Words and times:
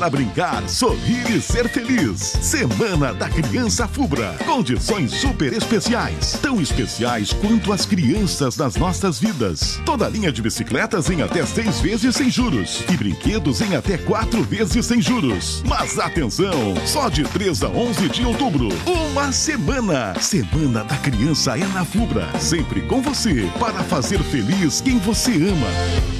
Para 0.00 0.08
brincar, 0.08 0.66
sorrir 0.66 1.30
e 1.30 1.42
ser 1.42 1.68
feliz. 1.68 2.20
Semana 2.40 3.12
da 3.12 3.28
Criança 3.28 3.86
Fubra. 3.86 4.34
Condições 4.46 5.10
super 5.12 5.52
especiais. 5.52 6.38
Tão 6.40 6.58
especiais 6.58 7.34
quanto 7.34 7.70
as 7.70 7.84
crianças 7.84 8.56
das 8.56 8.76
nossas 8.76 9.18
vidas. 9.20 9.78
Toda 9.84 10.08
linha 10.08 10.32
de 10.32 10.40
bicicletas 10.40 11.10
em 11.10 11.20
até 11.20 11.44
seis 11.44 11.80
vezes 11.80 12.16
sem 12.16 12.30
juros. 12.30 12.82
E 12.90 12.96
brinquedos 12.96 13.60
em 13.60 13.76
até 13.76 13.98
quatro 13.98 14.42
vezes 14.42 14.86
sem 14.86 15.02
juros. 15.02 15.62
Mas 15.66 15.98
atenção! 15.98 16.74
Só 16.86 17.10
de 17.10 17.22
3 17.24 17.62
a 17.64 17.68
11 17.68 18.08
de 18.08 18.24
outubro. 18.24 18.70
Uma 18.86 19.30
semana. 19.32 20.18
Semana 20.18 20.82
da 20.82 20.96
Criança 20.96 21.58
é 21.58 21.66
na 21.74 21.84
Fubra. 21.84 22.26
Sempre 22.40 22.80
com 22.80 23.02
você. 23.02 23.50
Para 23.58 23.84
fazer 23.84 24.20
feliz 24.20 24.80
quem 24.80 24.98
você 24.98 25.32
ama. 25.32 26.19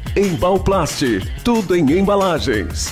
Embalplast, 0.13 1.21
tudo 1.41 1.73
em 1.73 1.89
embalagens. 1.89 2.91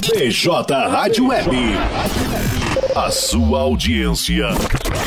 BJ 0.00 0.88
Rádio 0.88 1.28
Web. 1.28 1.50
A 2.96 3.10
sua 3.10 3.60
audiência 3.60 4.46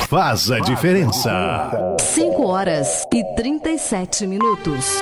faz 0.08 0.52
a 0.52 0.60
diferença. 0.60 1.98
5 2.00 2.46
horas 2.46 3.08
e 3.12 3.24
37 3.36 4.28
minutos. 4.28 5.02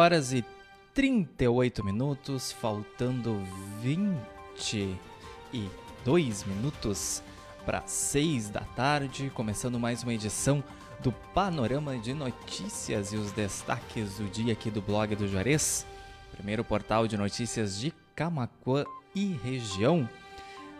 Horas 0.00 0.32
e 0.32 0.42
38 0.94 1.84
minutos, 1.84 2.52
faltando 2.52 3.38
22 3.82 6.44
minutos 6.44 7.22
para 7.66 7.86
6 7.86 8.48
da 8.48 8.62
tarde, 8.62 9.30
começando 9.34 9.78
mais 9.78 10.02
uma 10.02 10.14
edição 10.14 10.64
do 11.00 11.12
Panorama 11.12 11.98
de 11.98 12.14
Notícias 12.14 13.12
e 13.12 13.16
os 13.16 13.30
destaques 13.32 14.16
do 14.16 14.24
dia 14.24 14.54
aqui 14.54 14.70
do 14.70 14.80
blog 14.80 15.14
do 15.14 15.28
Juarez, 15.28 15.86
primeiro 16.32 16.64
portal 16.64 17.06
de 17.06 17.18
notícias 17.18 17.78
de 17.78 17.92
Camacuã 18.16 18.86
e 19.14 19.38
região. 19.44 20.08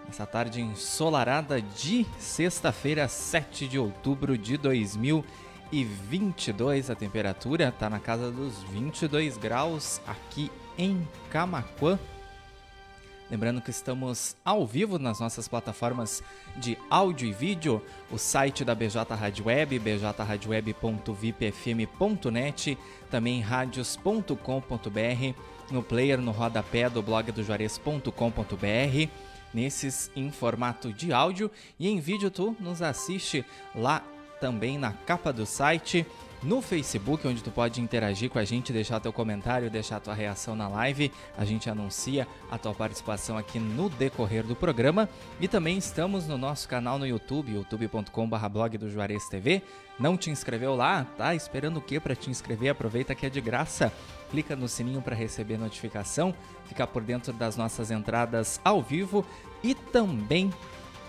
Nessa 0.06 0.24
tarde 0.24 0.62
ensolarada 0.62 1.60
de 1.60 2.06
sexta-feira, 2.18 3.06
7 3.06 3.68
de 3.68 3.78
outubro 3.78 4.38
de 4.38 4.56
2020 4.56 5.49
e 5.72 5.84
22 5.84 6.90
a 6.90 6.94
temperatura, 6.94 7.68
está 7.68 7.88
na 7.88 8.00
casa 8.00 8.30
dos 8.30 8.62
22 8.64 9.36
graus 9.36 10.00
aqui 10.06 10.50
em 10.76 11.06
Camaquã. 11.30 11.98
Lembrando 13.30 13.60
que 13.60 13.70
estamos 13.70 14.34
ao 14.44 14.66
vivo 14.66 14.98
nas 14.98 15.20
nossas 15.20 15.46
plataformas 15.46 16.20
de 16.56 16.76
áudio 16.90 17.28
e 17.28 17.32
vídeo, 17.32 17.80
o 18.10 18.18
site 18.18 18.64
da 18.64 18.74
BJ 18.74 19.14
Rádio 19.14 19.46
Web, 19.46 19.78
bjradio.vipfm.net, 19.78 22.76
também 23.08 23.40
radios.com.br, 23.40 24.34
no 25.70 25.84
player 25.84 26.20
no 26.20 26.32
rodapé 26.32 26.90
do 26.90 27.00
blog 27.00 27.30
do 27.30 27.44
Juarez.com.br, 27.44 28.10
nesses 29.54 30.10
em 30.16 30.32
formato 30.32 30.92
de 30.92 31.12
áudio 31.12 31.48
e 31.78 31.88
em 31.88 32.00
vídeo 32.00 32.32
tu 32.32 32.56
nos 32.58 32.82
assiste 32.82 33.46
lá 33.76 34.02
também 34.40 34.78
na 34.78 34.92
capa 34.92 35.32
do 35.32 35.44
site 35.44 36.06
no 36.42 36.62
Facebook, 36.62 37.26
onde 37.28 37.42
tu 37.42 37.50
pode 37.50 37.80
interagir 37.80 38.30
com 38.30 38.38
a 38.38 38.44
gente, 38.44 38.72
deixar 38.72 38.98
teu 38.98 39.12
comentário, 39.12 39.70
deixar 39.70 40.00
tua 40.00 40.14
reação 40.14 40.56
na 40.56 40.68
live. 40.68 41.12
A 41.36 41.44
gente 41.44 41.68
anuncia 41.68 42.26
a 42.50 42.56
tua 42.56 42.74
participação 42.74 43.36
aqui 43.36 43.58
no 43.58 43.90
decorrer 43.90 44.44
do 44.44 44.56
programa. 44.56 45.08
E 45.38 45.46
também 45.46 45.76
estamos 45.76 46.26
no 46.26 46.38
nosso 46.38 46.66
canal 46.66 46.98
no 46.98 47.06
YouTube, 47.06 47.52
youtube.com.br 47.52 48.48
blog 48.48 48.78
do 48.78 48.90
Juarez 48.90 49.28
TV. 49.28 49.62
Não 49.98 50.16
te 50.16 50.30
inscreveu 50.30 50.74
lá? 50.74 51.04
Tá 51.16 51.34
esperando 51.34 51.76
o 51.76 51.82
que 51.82 52.00
para 52.00 52.16
te 52.16 52.30
inscrever? 52.30 52.70
Aproveita 52.70 53.14
que 53.14 53.26
é 53.26 53.30
de 53.30 53.40
graça. 53.40 53.92
Clica 54.30 54.56
no 54.56 54.66
sininho 54.66 55.02
para 55.02 55.14
receber 55.14 55.58
notificação, 55.58 56.34
ficar 56.64 56.86
por 56.86 57.02
dentro 57.02 57.32
das 57.34 57.56
nossas 57.56 57.90
entradas 57.90 58.60
ao 58.64 58.80
vivo 58.82 59.26
e 59.62 59.74
também 59.74 60.50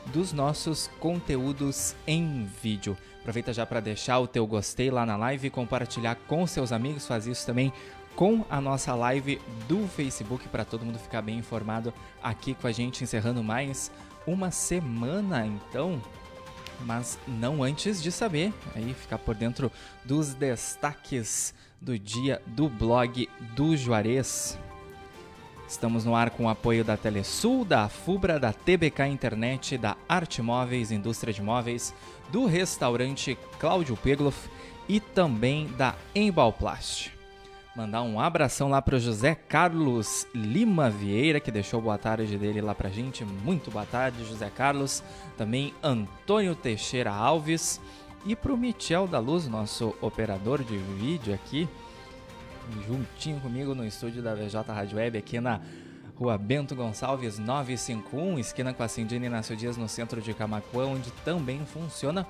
dos 0.07 0.33
nossos 0.33 0.89
conteúdos 0.99 1.95
em 2.05 2.49
vídeo. 2.61 2.97
Aproveita 3.21 3.53
já 3.53 3.65
para 3.65 3.79
deixar 3.79 4.19
o 4.19 4.27
teu 4.27 4.45
gostei 4.47 4.89
lá 4.89 5.05
na 5.05 5.15
live 5.15 5.47
e 5.47 5.51
compartilhar 5.51 6.15
com 6.27 6.45
seus 6.47 6.71
amigos, 6.71 7.07
faz 7.07 7.27
isso 7.27 7.45
também 7.45 7.71
com 8.15 8.43
a 8.49 8.59
nossa 8.59 8.93
live 8.95 9.39
do 9.67 9.87
Facebook 9.87 10.47
para 10.49 10.65
todo 10.65 10.83
mundo 10.83 10.99
ficar 10.99 11.21
bem 11.21 11.37
informado 11.37 11.93
aqui 12.21 12.53
com 12.55 12.67
a 12.67 12.71
gente 12.71 13.03
encerrando 13.03 13.43
mais 13.43 13.91
uma 14.25 14.51
semana, 14.51 15.45
então, 15.45 16.01
mas 16.81 17.17
não 17.27 17.63
antes 17.63 18.01
de 18.01 18.11
saber, 18.11 18.53
aí 18.75 18.93
ficar 18.93 19.17
por 19.17 19.35
dentro 19.35 19.71
dos 20.03 20.33
destaques 20.33 21.53
do 21.79 21.97
dia 21.97 22.41
do 22.45 22.67
blog 22.67 23.29
do 23.55 23.77
Juarez. 23.77 24.57
Estamos 25.71 26.03
no 26.03 26.13
ar 26.13 26.31
com 26.31 26.47
o 26.47 26.49
apoio 26.49 26.83
da 26.83 26.97
Telesul, 26.97 27.63
da 27.63 27.87
Fubra, 27.87 28.37
da 28.37 28.51
TBK 28.51 29.07
Internet, 29.07 29.77
da 29.77 29.95
Arte 30.07 30.41
Móveis, 30.41 30.91
Indústria 30.91 31.33
de 31.33 31.41
Móveis, 31.41 31.95
do 32.29 32.45
restaurante 32.45 33.37
Cláudio 33.57 33.95
Pegloff 33.95 34.49
e 34.89 34.99
também 34.99 35.67
da 35.77 35.95
Embalplast. 36.13 37.13
Mandar 37.73 38.01
um 38.01 38.19
abração 38.19 38.69
lá 38.69 38.81
para 38.81 38.97
o 38.97 38.99
José 38.99 39.33
Carlos 39.33 40.27
Lima 40.35 40.89
Vieira, 40.89 41.39
que 41.39 41.49
deixou 41.49 41.81
boa 41.81 41.97
tarde 41.97 42.37
dele 42.37 42.59
lá 42.59 42.75
para 42.75 42.89
gente. 42.89 43.23
Muito 43.23 43.71
boa 43.71 43.85
tarde, 43.85 44.25
José 44.25 44.51
Carlos. 44.53 45.01
Também 45.37 45.73
Antônio 45.81 46.53
Teixeira 46.53 47.13
Alves. 47.13 47.79
E 48.25 48.35
para 48.35 48.53
o 48.53 48.57
Michel 48.57 49.07
da 49.07 49.19
Luz, 49.19 49.47
nosso 49.47 49.95
operador 50.01 50.65
de 50.65 50.75
vídeo 50.75 51.33
aqui, 51.33 51.67
juntinho 52.87 53.39
comigo 53.39 53.75
no 53.75 53.85
estúdio 53.85 54.21
da 54.21 54.33
VJ 54.33 54.61
Rádio 54.67 54.97
Web 54.97 55.17
aqui 55.17 55.39
na 55.39 55.61
Rua 56.15 56.37
Bento 56.37 56.75
Gonçalves 56.75 57.39
951, 57.39 58.37
esquina 58.37 58.73
com 58.73 58.83
a 58.83 58.87
Cindina 58.87 59.25
Inácio 59.25 59.55
Dias, 59.55 59.77
no 59.77 59.89
centro 59.89 60.21
de 60.21 60.33
Camacuã, 60.33 60.85
onde 60.85 61.09
também 61.25 61.65
funciona 61.65 62.27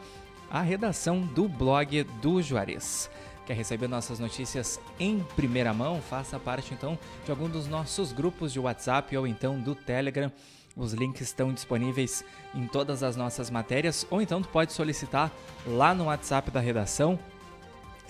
a 0.49 0.61
redação 0.61 1.21
do 1.21 1.47
blog 1.47 2.03
do 2.21 2.41
Juarez. 2.41 3.09
Quer 3.45 3.53
receber 3.53 3.87
nossas 3.87 4.19
notícias 4.19 4.79
em 4.99 5.19
primeira 5.35 5.73
mão? 5.73 6.01
Faça 6.01 6.39
parte 6.39 6.73
então 6.73 6.97
de 7.25 7.31
algum 7.31 7.49
dos 7.49 7.67
nossos 7.67 8.13
grupos 8.13 8.53
de 8.53 8.59
WhatsApp 8.59 9.17
ou 9.17 9.27
então 9.27 9.59
do 9.59 9.75
Telegram. 9.75 10.31
Os 10.75 10.93
links 10.93 11.21
estão 11.21 11.51
disponíveis 11.51 12.23
em 12.55 12.65
todas 12.67 13.03
as 13.03 13.17
nossas 13.17 13.49
matérias, 13.49 14.07
ou 14.09 14.21
então 14.21 14.41
tu 14.41 14.47
pode 14.47 14.71
solicitar 14.71 15.29
lá 15.67 15.93
no 15.93 16.05
WhatsApp 16.05 16.49
da 16.49 16.61
redação 16.61 17.19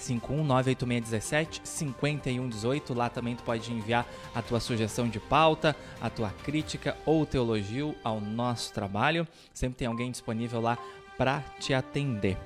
5198617 0.02 1.62
5118. 1.64 2.94
Lá 2.94 3.10
também 3.10 3.36
tu 3.36 3.44
pode 3.44 3.72
enviar 3.72 4.06
a 4.34 4.42
tua 4.42 4.60
sugestão 4.60 5.08
de 5.08 5.20
pauta, 5.20 5.76
a 6.02 6.10
tua 6.10 6.30
crítica 6.44 6.98
ou 7.06 7.26
teu 7.26 7.44
elogio 7.44 7.96
ao 8.04 8.20
nosso 8.20 8.74
trabalho. 8.74 9.28
Sempre 9.54 9.78
tem 9.78 9.88
alguém 9.88 10.12
disponível 10.12 10.60
lá 10.60 10.78
para 11.18 11.42
te 11.60 11.74
atender. 11.74 12.38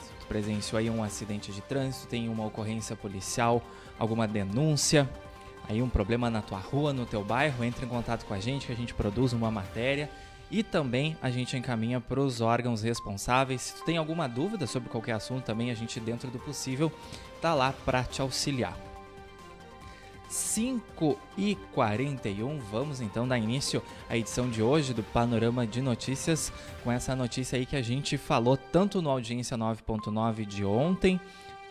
Se 0.00 0.10
tu 0.20 0.26
presenciou 0.26 0.78
aí 0.78 0.90
um 0.90 1.02
acidente 1.02 1.52
de 1.52 1.60
trânsito, 1.60 2.08
tem 2.08 2.28
uma 2.28 2.44
ocorrência 2.44 2.96
policial, 2.96 3.62
alguma 3.98 4.26
denúncia, 4.26 5.08
aí 5.68 5.80
um 5.80 5.88
problema 5.88 6.28
na 6.28 6.42
tua 6.42 6.58
rua, 6.58 6.92
no 6.92 7.06
teu 7.06 7.24
bairro, 7.24 7.64
entre 7.64 7.86
em 7.86 7.88
contato 7.88 8.24
com 8.24 8.34
a 8.34 8.40
gente 8.40 8.66
que 8.66 8.72
a 8.72 8.76
gente 8.76 8.92
produz 8.92 9.32
uma 9.32 9.50
matéria 9.50 10.10
e 10.52 10.62
também 10.62 11.16
a 11.22 11.30
gente 11.30 11.56
encaminha 11.56 11.98
para 11.98 12.20
os 12.20 12.42
órgãos 12.42 12.82
responsáveis. 12.82 13.62
Se 13.62 13.74
tu 13.76 13.84
tem 13.86 13.96
alguma 13.96 14.28
dúvida 14.28 14.66
sobre 14.66 14.90
qualquer 14.90 15.12
assunto, 15.12 15.44
também 15.44 15.70
a 15.70 15.74
gente, 15.74 15.98
dentro 15.98 16.30
do 16.30 16.38
possível, 16.38 16.92
tá 17.40 17.54
lá 17.54 17.72
para 17.86 18.04
te 18.04 18.20
auxiliar. 18.20 18.76
5 20.28 21.18
e 21.36 21.56
41, 21.74 22.58
vamos 22.70 23.00
então 23.02 23.28
dar 23.28 23.38
início 23.38 23.82
à 24.08 24.16
edição 24.16 24.48
de 24.48 24.62
hoje 24.62 24.94
do 24.94 25.02
Panorama 25.02 25.66
de 25.66 25.82
Notícias, 25.82 26.52
com 26.82 26.90
essa 26.90 27.14
notícia 27.14 27.58
aí 27.58 27.66
que 27.66 27.76
a 27.76 27.82
gente 27.82 28.16
falou 28.16 28.56
tanto 28.56 29.02
no 29.02 29.10
Audiência 29.10 29.58
9.9 29.58 30.46
de 30.46 30.64
ontem, 30.64 31.20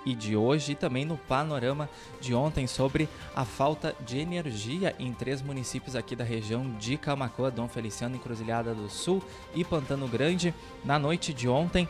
e 0.05 0.15
de 0.15 0.35
hoje 0.35 0.71
e 0.71 0.75
também 0.75 1.05
no 1.05 1.17
panorama 1.17 1.89
de 2.19 2.33
ontem 2.33 2.67
sobre 2.67 3.07
a 3.35 3.45
falta 3.45 3.95
de 4.05 4.19
energia 4.19 4.95
em 4.97 5.13
três 5.13 5.41
municípios 5.41 5.95
aqui 5.95 6.15
da 6.15 6.23
região 6.23 6.71
de 6.77 6.97
Camacoa, 6.97 7.51
Dom 7.51 7.67
Feliciano, 7.67 8.15
Encruzilhada 8.15 8.73
do 8.73 8.89
Sul 8.89 9.21
e 9.53 9.63
Pantano 9.63 10.07
Grande. 10.07 10.53
Na 10.83 10.97
noite 10.97 11.33
de 11.33 11.47
ontem, 11.47 11.87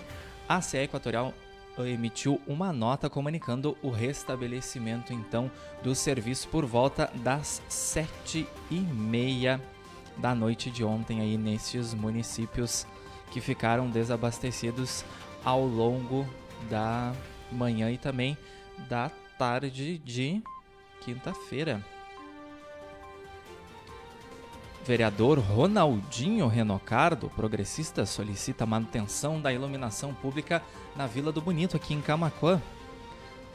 a 0.48 0.62
CE 0.62 0.78
Equatorial 0.78 1.34
emitiu 1.80 2.40
uma 2.46 2.72
nota 2.72 3.10
comunicando 3.10 3.78
o 3.82 3.90
restabelecimento 3.90 5.14
então 5.14 5.50
do 5.82 5.96
serviço 5.96 6.48
por 6.50 6.66
volta 6.66 7.10
das 7.16 7.62
sete 7.68 8.48
e 8.70 8.80
meia 8.80 9.60
da 10.18 10.36
noite 10.36 10.70
de 10.70 10.84
ontem 10.84 11.22
aí 11.22 11.38
nesses 11.38 11.94
municípios 11.94 12.86
que 13.32 13.40
ficaram 13.40 13.90
desabastecidos 13.90 15.04
ao 15.44 15.66
longo 15.66 16.28
da 16.70 17.14
manhã 17.52 17.92
e 17.92 17.98
também 17.98 18.38
da 18.90 19.10
tarde 19.38 19.98
de 19.98 20.42
quinta-feira. 21.02 21.84
Vereador 24.84 25.38
Ronaldinho 25.38 26.48
Renocardo, 26.48 27.30
progressista, 27.30 28.06
solicita 28.06 28.66
manutenção 28.66 29.40
da 29.40 29.54
iluminação 29.54 30.14
pública 30.14 30.62
na 30.96 31.06
Vila 31.06 31.32
do 31.32 31.40
Bonito, 31.40 31.78
aqui 31.78 31.94
em 31.94 32.02
Camacuã. 32.02 32.60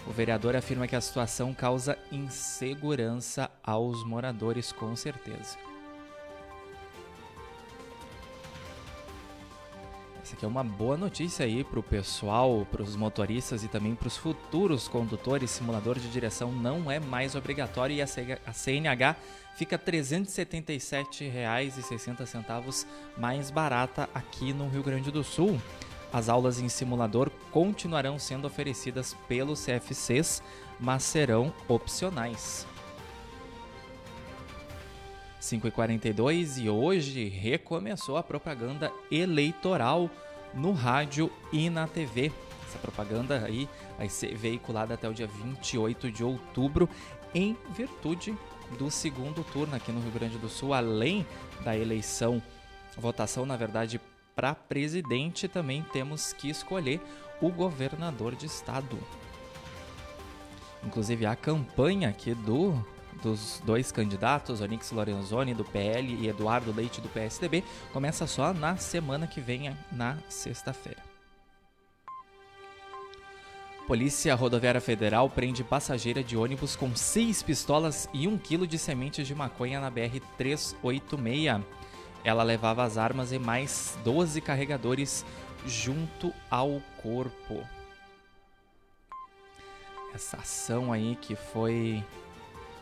O 0.07 0.13
vereador 0.13 0.55
afirma 0.55 0.87
que 0.87 0.95
a 0.95 1.01
situação 1.01 1.53
causa 1.53 1.99
insegurança 2.13 3.51
aos 3.63 4.05
moradores, 4.05 4.71
com 4.71 4.95
certeza. 4.95 5.59
Essa 10.27 10.35
aqui 10.35 10.45
é 10.45 10.49
uma 10.49 10.65
boa 10.65 10.97
notícia 10.97 11.47
aí 11.47 11.63
para 11.63 11.79
o 11.79 11.83
pessoal, 11.85 12.67
para 12.69 12.83
os 12.83 12.97
motoristas 12.97 13.63
e 13.63 13.69
também 13.69 13.95
para 13.95 14.09
os 14.09 14.17
futuros 14.17 14.89
condutores. 14.89 15.53
Simulador 15.53 16.01
de 16.01 16.09
direção 16.09 16.51
não 16.51 16.91
é 16.91 16.99
mais 16.99 17.37
obrigatório 17.37 17.95
e 17.95 18.03
a 18.03 18.09
CNH 18.53 19.15
fica 19.57 19.77
R$ 19.77 19.93
377,60 19.93 22.87
mais 23.17 23.53
barata 23.53 24.11
aqui 24.13 24.53
no 24.53 24.69
Rio 24.69 24.83
Grande 24.83 25.13
do 25.13 25.23
Sul. 25.23 25.61
As 26.13 26.29
aulas 26.29 26.59
em 26.59 26.69
simulador 26.69 27.31
continuarão 27.53 28.19
sendo 28.19 28.49
oferecidas 28.49 29.17
pelos 29.29 29.65
CFCs, 29.65 30.43
mas 30.81 31.05
serão 31.05 31.55
opcionais. 31.69 32.67
5h42 35.47 36.65
e 36.65 36.69
hoje 36.69 37.29
recomeçou 37.29 38.17
a 38.17 38.23
propaganda 38.23 38.93
eleitoral 39.11 40.11
no 40.53 40.73
rádio 40.73 41.31
e 41.53 41.71
na 41.71 41.87
TV. 41.87 42.33
Essa 42.67 42.79
propaganda 42.79 43.45
aí 43.45 43.69
vai 43.97 44.09
ser 44.09 44.35
veiculada 44.35 44.95
até 44.95 45.09
o 45.09 45.15
dia 45.15 45.29
28 45.29 46.11
de 46.11 46.25
outubro 46.25 46.89
em 47.33 47.57
virtude 47.77 48.37
do 48.77 48.91
segundo 48.91 49.45
turno 49.45 49.77
aqui 49.77 49.93
no 49.93 50.01
Rio 50.01 50.11
Grande 50.11 50.37
do 50.37 50.49
Sul, 50.49 50.75
além 50.75 51.25
da 51.63 51.77
eleição, 51.77 52.43
votação 52.97 53.47
na 53.47 53.57
verdade 53.57 54.01
para 54.35 54.53
presidente, 54.53 55.47
também 55.47 55.83
temos 55.93 56.33
que 56.33 56.51
escolher 56.51 57.01
o 57.41 57.51
governador 57.51 58.35
de 58.35 58.47
estado. 58.47 58.99
Inclusive 60.85 61.25
a 61.25 61.37
campanha 61.37 62.09
aqui 62.09 62.35
do 62.35 62.85
dos 63.23 63.63
dois 63.65 63.91
candidatos, 63.91 64.61
Onix 64.61 64.91
Lorenzoni 64.91 65.55
do 65.55 65.65
PL 65.65 66.15
e 66.15 66.29
Eduardo 66.29 66.73
Leite 66.73 67.01
do 67.01 67.09
PSDB, 67.09 67.65
começa 67.93 68.27
só 68.27 68.53
na 68.53 68.77
semana 68.77 69.27
que 69.27 69.41
vem, 69.41 69.77
na 69.93 70.19
sexta-feira. 70.29 71.03
Polícia 73.87 74.35
Rodoviária 74.35 74.81
Federal 74.81 75.31
prende 75.31 75.63
passageira 75.63 76.23
de 76.23 76.37
ônibus 76.37 76.75
com 76.75 76.97
seis 76.97 77.41
pistolas 77.41 78.09
e 78.13 78.27
um 78.27 78.37
quilo 78.37 78.67
de 78.67 78.79
sementes 78.79 79.29
de 79.29 79.35
maconha 79.35 79.81
na 79.81 79.89
BR-386. 79.93 81.63
Ela 82.25 82.43
levava 82.43 82.83
as 82.83 82.99
armas 82.99 83.31
e 83.31 83.39
mais 83.39 83.97
12 84.03 84.41
carregadores 84.41 85.25
junto 85.65 86.35
ao 86.51 86.83
corpo. 87.01 87.63
Essa 90.13 90.39
ação 90.39 90.93
aí 90.93 91.17
que 91.21 91.37
foi 91.37 92.03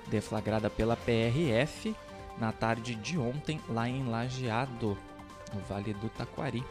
deflagrada 0.08 0.70
pela 0.70 0.96
PRF 0.96 1.94
na 2.38 2.52
tarde 2.52 2.94
de 2.94 3.18
ontem 3.18 3.61
lá 3.68 3.88
em 3.88 4.04
Lajeado, 4.04 4.99
no 5.52 5.61
Vale 5.61 5.94
do 5.94 6.08
Taquari. 6.08 6.64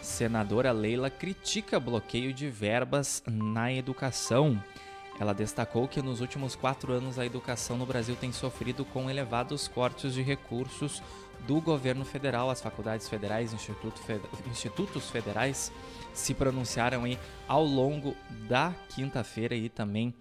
Senadora 0.00 0.72
Leila 0.72 1.08
critica 1.08 1.78
bloqueio 1.78 2.32
de 2.32 2.48
verbas 2.48 3.22
na 3.26 3.72
educação. 3.72 4.62
Ela 5.20 5.32
destacou 5.32 5.86
que 5.86 6.00
nos 6.00 6.20
últimos 6.20 6.56
quatro 6.56 6.92
anos 6.92 7.18
a 7.18 7.26
educação 7.26 7.76
no 7.76 7.86
Brasil 7.86 8.16
tem 8.16 8.32
sofrido 8.32 8.84
com 8.84 9.10
elevados 9.10 9.68
cortes 9.68 10.14
de 10.14 10.22
recursos 10.22 11.02
do 11.46 11.60
governo 11.60 12.04
federal. 12.04 12.50
As 12.50 12.60
faculdades 12.60 13.08
federais, 13.08 13.52
instituto 13.52 14.00
institutos 14.50 15.10
federais 15.10 15.70
se 16.12 16.34
pronunciaram 16.34 17.04
aí 17.04 17.18
ao 17.46 17.64
longo 17.64 18.16
da 18.48 18.72
quinta-feira 18.88 19.54
e 19.54 19.68
também 19.68 20.14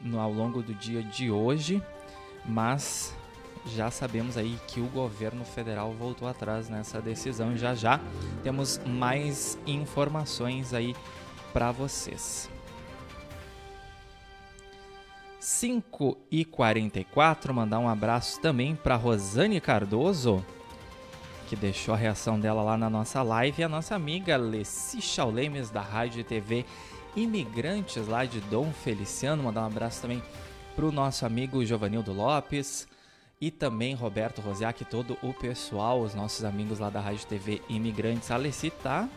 no, 0.00 0.20
ao 0.20 0.32
longo 0.32 0.62
do 0.62 0.74
dia 0.74 1.02
de 1.02 1.30
hoje, 1.30 1.82
mas 2.44 3.14
já 3.66 3.90
sabemos 3.90 4.36
aí 4.36 4.58
que 4.68 4.80
o 4.80 4.86
governo 4.86 5.44
federal 5.44 5.92
voltou 5.92 6.28
atrás 6.28 6.68
nessa 6.68 7.00
decisão 7.00 7.52
e 7.52 7.58
já 7.58 7.74
já 7.74 8.00
temos 8.42 8.78
mais 8.86 9.58
informações 9.66 10.72
aí 10.72 10.94
para 11.52 11.72
vocês. 11.72 12.55
5 15.56 16.18
e 16.30 16.44
44 16.44 17.54
mandar 17.54 17.78
um 17.78 17.88
abraço 17.88 18.38
também 18.42 18.76
para 18.76 18.94
Rosane 18.94 19.58
Cardoso, 19.58 20.44
que 21.48 21.56
deixou 21.56 21.94
a 21.94 21.96
reação 21.96 22.38
dela 22.38 22.62
lá 22.62 22.76
na 22.76 22.90
nossa 22.90 23.22
live, 23.22 23.62
e 23.62 23.64
a 23.64 23.68
nossa 23.68 23.94
amiga 23.94 24.36
Leci 24.36 25.00
Chaulemes, 25.00 25.70
da 25.70 25.80
Rádio 25.80 26.20
e 26.20 26.24
TV 26.24 26.66
Imigrantes, 27.16 28.06
lá 28.06 28.26
de 28.26 28.38
Dom 28.42 28.70
Feliciano. 28.70 29.44
Mandar 29.44 29.62
um 29.62 29.68
abraço 29.68 30.02
também 30.02 30.22
para 30.74 30.84
o 30.84 30.92
nosso 30.92 31.24
amigo 31.24 31.64
Giovanildo 31.64 32.12
Lopes, 32.12 32.86
e 33.40 33.50
também 33.50 33.94
Roberto 33.94 34.42
Rosiak 34.42 34.82
e 34.82 34.84
todo 34.84 35.16
o 35.22 35.32
pessoal, 35.32 36.02
os 36.02 36.14
nossos 36.14 36.44
amigos 36.44 36.80
lá 36.80 36.90
da 36.90 37.00
Rádio 37.00 37.26
TV 37.28 37.62
Imigrantes. 37.66 38.30
A 38.30 38.34
Alessi 38.34 38.68
tá 38.68 39.08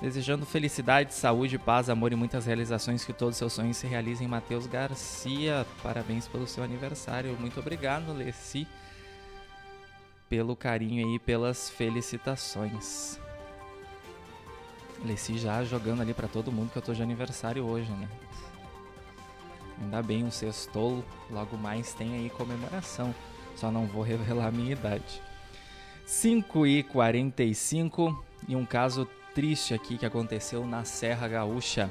desejando 0.00 0.46
felicidade, 0.46 1.12
saúde, 1.12 1.58
paz, 1.58 1.90
amor 1.90 2.12
e 2.12 2.16
muitas 2.16 2.46
realizações, 2.46 3.04
que 3.04 3.12
todos 3.12 3.34
os 3.34 3.38
seus 3.38 3.52
sonhos 3.52 3.76
se 3.76 3.86
realizem. 3.86 4.26
Matheus 4.26 4.66
Garcia, 4.66 5.66
parabéns 5.82 6.26
pelo 6.26 6.46
seu 6.46 6.64
aniversário. 6.64 7.36
Muito 7.38 7.60
obrigado, 7.60 8.10
Alessi, 8.10 8.66
pelo 10.28 10.56
carinho 10.56 11.06
aí, 11.06 11.18
pelas 11.18 11.68
felicitações. 11.68 13.20
Alessi 15.02 15.38
já 15.38 15.62
jogando 15.64 16.02
ali 16.02 16.14
para 16.14 16.28
todo 16.28 16.52
mundo 16.52 16.70
que 16.70 16.78
eu 16.78 16.82
tô 16.82 16.94
de 16.94 17.02
aniversário 17.02 17.64
hoje, 17.64 17.90
né? 17.92 18.08
Ainda 19.82 20.02
bem, 20.02 20.24
um 20.24 20.30
sextou, 20.30 21.04
logo 21.30 21.56
mais 21.56 21.94
tem 21.94 22.14
aí 22.14 22.30
comemoração. 22.30 23.14
Só 23.56 23.70
não 23.70 23.86
vou 23.86 24.02
revelar 24.02 24.46
a 24.46 24.50
minha 24.50 24.72
idade. 24.72 25.22
5 26.06 26.66
e 26.66 26.82
45 26.82 28.24
e 28.48 28.56
um 28.56 28.66
caso 28.66 29.08
triste 29.34 29.74
aqui 29.74 29.96
que 29.96 30.06
aconteceu 30.06 30.66
na 30.66 30.84
Serra 30.84 31.28
Gaúcha. 31.28 31.90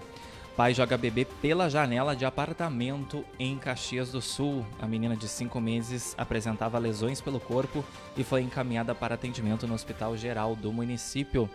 Pai 0.56 0.74
joga 0.74 0.98
bebê 0.98 1.24
pela 1.24 1.70
janela 1.70 2.16
de 2.16 2.26
apartamento 2.26 3.24
em 3.40 3.58
Caxias 3.58 4.12
do 4.12 4.22
Sul. 4.22 4.66
A 4.82 4.86
menina 4.86 5.16
de 5.16 5.28
5 5.28 5.60
meses 5.62 6.14
apresentava 6.18 6.78
lesões 6.78 7.22
pelo 7.22 7.40
corpo 7.40 7.84
e 8.18 8.24
foi 8.24 8.42
encaminhada 8.42 8.94
para 8.94 9.16
atendimento 9.16 9.66
no 9.66 9.74
Hospital 9.74 10.18
Geral 10.18 10.56
do 10.56 10.74
município. 10.74 11.50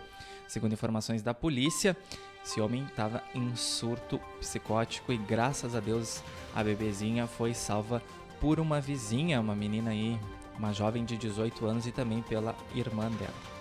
Segundo 0.47 0.73
informações 0.73 1.21
da 1.21 1.33
polícia, 1.35 1.95
esse 2.43 2.59
homem 2.59 2.83
estava 2.83 3.21
em 3.35 3.55
surto 3.55 4.19
psicótico 4.39 5.13
e 5.13 5.17
graças 5.17 5.75
a 5.75 5.79
Deus 5.79 6.23
a 6.55 6.63
bebezinha 6.63 7.27
foi 7.27 7.53
salva 7.53 8.01
por 8.39 8.59
uma 8.59 8.81
vizinha, 8.81 9.39
uma 9.39 9.55
menina 9.55 9.91
aí, 9.91 10.19
uma 10.57 10.73
jovem 10.73 11.05
de 11.05 11.15
18 11.15 11.65
anos 11.65 11.85
e 11.85 11.91
também 11.91 12.23
pela 12.23 12.55
irmã 12.73 13.09
dela. 13.11 13.54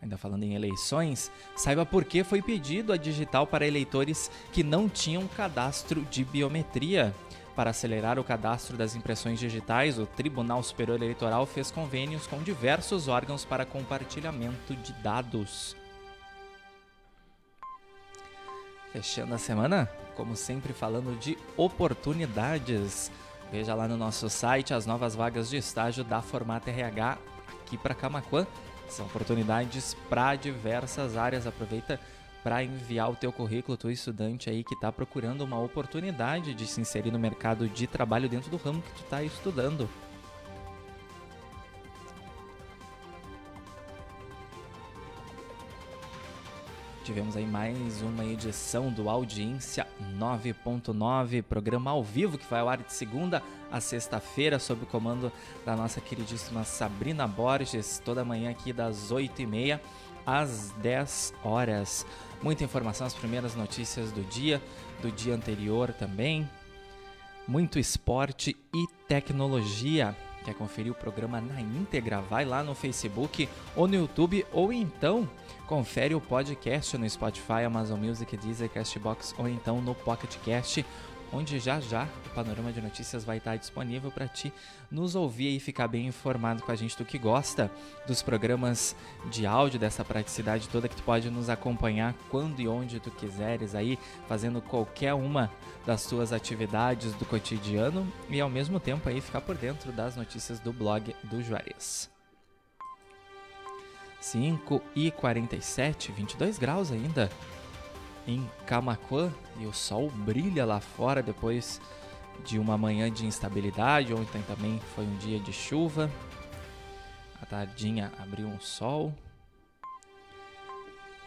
Ainda 0.00 0.18
falando 0.18 0.42
em 0.42 0.54
eleições, 0.54 1.30
saiba 1.56 1.86
por 1.86 2.04
que 2.04 2.22
foi 2.22 2.42
pedido 2.42 2.92
a 2.92 2.96
digital 2.96 3.46
para 3.46 3.66
eleitores 3.66 4.30
que 4.52 4.62
não 4.62 4.88
tinham 4.88 5.26
cadastro 5.26 6.02
de 6.02 6.24
biometria. 6.24 7.14
Para 7.54 7.70
acelerar 7.70 8.18
o 8.18 8.24
cadastro 8.24 8.76
das 8.76 8.94
impressões 8.94 9.40
digitais, 9.40 9.98
o 9.98 10.04
Tribunal 10.04 10.62
Superior 10.62 10.96
Eleitoral 10.96 11.46
fez 11.46 11.70
convênios 11.70 12.26
com 12.26 12.42
diversos 12.42 13.08
órgãos 13.08 13.46
para 13.46 13.64
compartilhamento 13.64 14.76
de 14.76 14.92
dados. 14.94 15.74
Fechando 18.92 19.34
a 19.34 19.38
semana, 19.38 19.90
como 20.14 20.36
sempre, 20.36 20.74
falando 20.74 21.18
de 21.18 21.38
oportunidades. 21.56 23.10
Veja 23.50 23.74
lá 23.74 23.88
no 23.88 23.96
nosso 23.96 24.28
site 24.28 24.74
as 24.74 24.84
novas 24.84 25.14
vagas 25.14 25.48
de 25.48 25.56
estágio 25.56 26.04
da 26.04 26.20
Formata 26.20 26.70
RH 26.70 27.16
aqui 27.62 27.78
para 27.78 27.94
Camacuã. 27.94 28.46
São 28.88 29.06
oportunidades 29.06 29.94
para 30.08 30.36
diversas 30.36 31.16
áreas. 31.16 31.46
Aproveita 31.46 32.00
para 32.42 32.62
enviar 32.62 33.10
o 33.10 33.16
teu 33.16 33.32
currículo, 33.32 33.76
tu 33.76 33.90
estudante 33.90 34.48
aí 34.48 34.62
que 34.62 34.74
está 34.74 34.92
procurando 34.92 35.42
uma 35.42 35.58
oportunidade 35.60 36.54
de 36.54 36.64
se 36.64 36.80
inserir 36.80 37.10
no 37.10 37.18
mercado 37.18 37.68
de 37.68 37.88
trabalho 37.88 38.28
dentro 38.28 38.48
do 38.50 38.56
ramo 38.56 38.80
que 38.80 38.92
tu 38.92 39.02
está 39.02 39.22
estudando. 39.22 39.88
Tivemos 47.06 47.36
aí 47.36 47.46
mais 47.46 48.02
uma 48.02 48.24
edição 48.24 48.90
do 48.90 49.08
Audiência 49.08 49.86
9.9, 50.18 51.40
programa 51.40 51.92
ao 51.92 52.02
vivo 52.02 52.36
que 52.36 52.50
vai 52.50 52.58
ao 52.58 52.68
ar 52.68 52.78
de 52.78 52.92
segunda 52.92 53.44
a 53.70 53.80
sexta-feira, 53.80 54.58
sob 54.58 54.82
o 54.82 54.86
comando 54.86 55.30
da 55.64 55.76
nossa 55.76 56.00
queridíssima 56.00 56.64
Sabrina 56.64 57.24
Borges, 57.28 58.02
toda 58.04 58.24
manhã 58.24 58.50
aqui 58.50 58.72
das 58.72 59.12
8h30 59.12 59.78
às 60.26 60.72
10 60.82 61.32
horas. 61.44 62.04
Muita 62.42 62.64
informação, 62.64 63.06
as 63.06 63.14
primeiras 63.14 63.54
notícias 63.54 64.10
do 64.10 64.24
dia, 64.24 64.60
do 65.00 65.08
dia 65.12 65.36
anterior 65.36 65.92
também. 65.92 66.50
Muito 67.46 67.78
esporte 67.78 68.56
e 68.74 68.84
tecnologia. 69.06 70.12
Quer 70.44 70.54
conferir 70.54 70.90
o 70.90 70.96
programa 70.96 71.40
na 71.40 71.60
íntegra? 71.60 72.20
Vai 72.20 72.44
lá 72.44 72.64
no 72.64 72.74
Facebook 72.74 73.48
ou 73.76 73.86
no 73.86 73.94
YouTube 73.94 74.44
ou 74.52 74.72
então 74.72 75.28
confere 75.66 76.14
o 76.14 76.20
podcast 76.20 76.96
no 76.96 77.08
Spotify, 77.08 77.64
Amazon 77.66 77.98
Music, 77.98 78.36
Deezer, 78.36 78.70
Castbox 78.70 79.34
ou 79.36 79.48
então 79.48 79.80
no 79.80 79.94
Pocket 79.94 80.36
Cast, 80.44 80.84
onde 81.32 81.58
já 81.58 81.80
já 81.80 82.06
o 82.26 82.34
Panorama 82.34 82.72
de 82.72 82.80
Notícias 82.80 83.24
vai 83.24 83.38
estar 83.38 83.56
disponível 83.56 84.10
para 84.10 84.28
ti 84.28 84.52
nos 84.90 85.16
ouvir 85.16 85.56
e 85.56 85.60
ficar 85.60 85.88
bem 85.88 86.06
informado 86.06 86.62
com 86.62 86.70
a 86.70 86.76
gente 86.76 86.96
do 86.96 87.04
que 87.04 87.18
gosta 87.18 87.70
dos 88.06 88.22
programas 88.22 88.94
de 89.30 89.44
áudio, 89.44 89.78
dessa 89.78 90.04
praticidade 90.04 90.68
toda 90.68 90.88
que 90.88 90.96
tu 90.96 91.02
pode 91.02 91.28
nos 91.30 91.50
acompanhar 91.50 92.14
quando 92.30 92.60
e 92.60 92.68
onde 92.68 93.00
tu 93.00 93.10
quiseres 93.10 93.74
aí, 93.74 93.98
fazendo 94.28 94.62
qualquer 94.62 95.14
uma 95.14 95.50
das 95.84 96.06
tuas 96.06 96.32
atividades 96.32 97.12
do 97.14 97.24
cotidiano 97.24 98.06
e 98.28 98.40
ao 98.40 98.48
mesmo 98.48 98.78
tempo 98.78 99.08
aí 99.08 99.20
ficar 99.20 99.40
por 99.40 99.56
dentro 99.56 99.90
das 99.90 100.16
notícias 100.16 100.60
do 100.60 100.72
blog 100.72 101.14
do 101.24 101.42
Juarez. 101.42 102.15
5 104.26 104.82
e 104.96 105.12
47, 105.12 106.10
22 106.10 106.58
graus 106.58 106.90
ainda 106.90 107.30
em 108.26 108.44
Camacuã 108.66 109.32
e 109.60 109.66
o 109.66 109.72
sol 109.72 110.10
brilha 110.10 110.64
lá 110.64 110.80
fora 110.80 111.22
depois 111.22 111.80
de 112.44 112.58
uma 112.58 112.76
manhã 112.76 113.08
de 113.08 113.24
instabilidade. 113.24 114.12
Ontem 114.12 114.42
também 114.42 114.80
foi 114.96 115.04
um 115.04 115.16
dia 115.18 115.38
de 115.38 115.52
chuva. 115.52 116.10
A 117.40 117.46
tardinha 117.46 118.12
abriu 118.18 118.48
um 118.48 118.58
sol. 118.58 119.14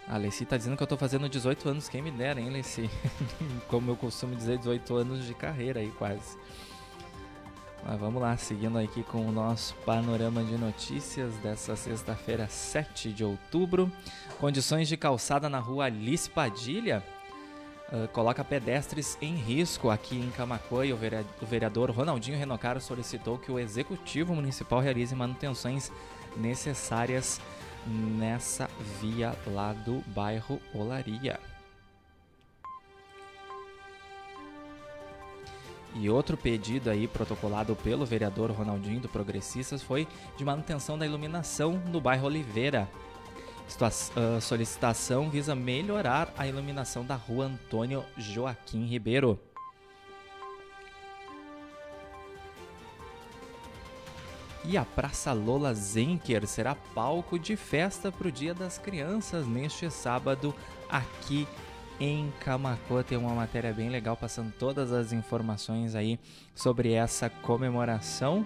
A 0.06 0.16
Alessi 0.16 0.46
tá 0.46 0.58
dizendo 0.58 0.76
que 0.76 0.84
eu 0.84 0.88
tô 0.88 0.98
fazendo 0.98 1.30
18 1.30 1.70
anos, 1.70 1.88
quem 1.88 2.02
me 2.02 2.12
dera, 2.12 2.42
hein, 2.42 2.50
Alessi? 2.50 2.90
Como 3.70 3.92
eu 3.92 3.96
costumo 3.96 4.36
dizer, 4.36 4.58
18 4.58 4.96
anos 4.96 5.26
de 5.26 5.34
carreira 5.34 5.80
aí 5.80 5.92
quase. 5.92 6.38
Mas 7.86 8.00
vamos 8.00 8.22
lá, 8.22 8.36
seguindo 8.38 8.78
aqui 8.78 9.04
com 9.04 9.26
o 9.26 9.32
nosso 9.32 9.74
panorama 9.86 10.44
de 10.44 10.58
notícias 10.58 11.34
dessa 11.36 11.76
sexta-feira, 11.76 12.48
7 12.48 13.12
de 13.12 13.24
outubro. 13.24 13.92
Condições 14.40 14.88
de 14.88 14.98
calçada 14.98 15.50
na 15.50 15.60
rua 15.60 15.86
Alice 15.86 16.30
Padilha 16.30 17.04
uh, 17.92 18.08
coloca 18.10 18.44
pedestres 18.44 19.18
em 19.22 19.36
risco 19.36 19.90
aqui 19.90 20.18
em 20.18 20.30
Camacuã 20.32 20.84
o 20.94 21.46
vereador 21.46 21.92
Ronaldinho 21.92 22.38
Renocaro 22.38 22.82
solicitou 22.82 23.38
que 23.38 23.52
o 23.52 23.58
executivo 23.58 24.36
municipal 24.36 24.80
realize 24.80 25.16
manutenções 25.16 25.92
necessárias 26.38 27.40
nessa 27.88 28.70
via 29.02 29.36
lá 29.48 29.74
do 29.74 30.04
bairro 30.08 30.62
Olaria. 30.74 31.49
E 35.96 36.10
outro 36.10 36.38
pedido 36.38 36.90
aí 36.90 37.08
protocolado 37.08 37.76
pelo 37.76 38.06
vereador 38.06 38.52
Ronaldinho 38.52 39.00
do 39.00 39.10
Progressistas 39.10 39.82
foi 39.82 40.08
de 40.38 40.46
manutenção 40.46 40.98
da 40.98 41.06
iluminação 41.06 41.82
no 41.92 42.00
bairro 42.00 42.28
Oliveira. 42.28 42.90
A 43.82 44.42
solicitação 44.42 45.30
visa 45.30 45.54
melhorar 45.56 46.34
a 46.38 46.48
iluminação 46.48 47.06
da 47.06 47.16
rua 47.16 47.46
Antônio 47.46 48.04
Joaquim 48.18 48.86
Ribeiro. 48.86 49.40
E 54.66 54.78
a 54.78 54.84
Praça 54.84 55.32
Lola 55.34 55.74
Zenker 55.74 56.46
será 56.46 56.76
palco 56.76 57.40
de 57.40 57.56
festa 57.56 58.12
para 58.12 58.28
o 58.28 58.32
Dia 58.32 58.54
das 58.54 58.78
Crianças 58.78 59.48
neste 59.48 59.90
sábado 59.90 60.54
aqui 60.90 61.48
Camacuã. 62.40 63.04
Tem 63.04 63.18
uma 63.18 63.34
matéria 63.34 63.74
bem 63.74 63.90
legal 63.90 64.16
passando 64.16 64.54
todas 64.58 64.92
as 64.92 65.12
informações 65.12 65.96
aí 65.96 66.20
sobre 66.56 66.94
essa 66.94 67.30
comemoração. 67.30 68.46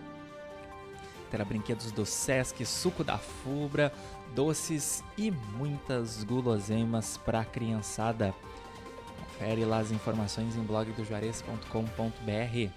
Terá 1.29 1.45
brinquedos 1.45 1.91
do 1.91 2.05
Sesc, 2.05 2.65
suco 2.65 3.03
da 3.03 3.17
Fubra, 3.17 3.91
doces 4.36 5.03
e 5.17 5.31
muitas 5.31 6.24
guloseimas 6.24 7.17
para 7.17 7.41
a 7.41 7.45
criançada. 7.45 8.33
Confere 9.19 9.65
lá 9.65 9.79
as 9.79 9.91
informações 9.91 10.55
em 10.55 10.63
blogdojuarez.com.br. 10.63 12.72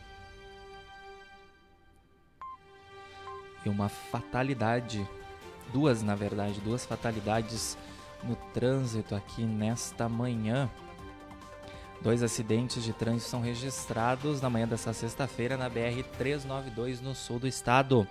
E 3.65 3.69
uma 3.69 3.89
fatalidade, 3.89 5.07
duas 5.73 6.03
na 6.03 6.15
verdade, 6.15 6.61
duas 6.61 6.87
fatalidades 6.87 7.77
no 8.23 8.37
trânsito 8.53 9.15
aqui 9.15 9.43
nesta 9.43 10.09
manhã. 10.09 10.71
Dois 12.01 12.23
acidentes 12.23 12.85
de 12.85 12.93
trânsito 12.93 13.31
são 13.31 13.41
registrados 13.41 14.41
na 14.41 14.51
manhã 14.51 14.69
desta 14.69 14.93
sexta-feira 14.93 15.57
na 15.57 15.69
BR 15.69 16.03
392 16.19 17.01
no 17.01 17.15
sul 17.15 17.39
do 17.39 17.49
estado. 17.49 18.07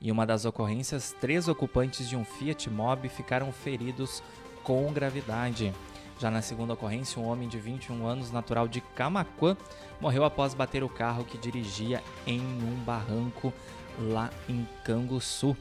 Em 0.00 0.10
uma 0.10 0.26
das 0.26 0.44
ocorrências, 0.44 1.14
três 1.20 1.46
ocupantes 1.46 2.08
de 2.08 2.16
um 2.16 2.24
Fiat 2.24 2.68
Mobi 2.68 3.08
ficaram 3.08 3.52
feridos 3.52 4.22
com 4.64 4.92
gravidade. 4.92 5.72
Já 6.18 6.30
na 6.30 6.42
segunda 6.42 6.74
ocorrência, 6.74 7.20
um 7.20 7.26
homem 7.26 7.48
de 7.48 7.58
21 7.58 8.06
anos, 8.06 8.30
natural 8.30 8.68
de 8.68 8.80
Camaquã, 8.80 9.56
morreu 10.00 10.24
após 10.24 10.54
bater 10.54 10.82
o 10.84 10.88
carro 10.88 11.24
que 11.24 11.38
dirigia 11.38 12.02
em 12.26 12.40
um 12.40 12.82
barranco 12.84 13.52
lá 13.98 14.30
em 14.48 14.66
Canguçu. 14.84 15.56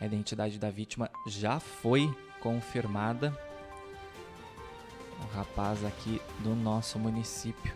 A 0.00 0.06
identidade 0.06 0.58
da 0.58 0.70
vítima 0.70 1.08
já 1.26 1.60
foi 1.60 2.12
confirmada. 2.44 3.34
O 5.18 5.34
rapaz 5.34 5.82
aqui 5.82 6.20
do 6.40 6.54
nosso 6.54 6.98
município. 6.98 7.72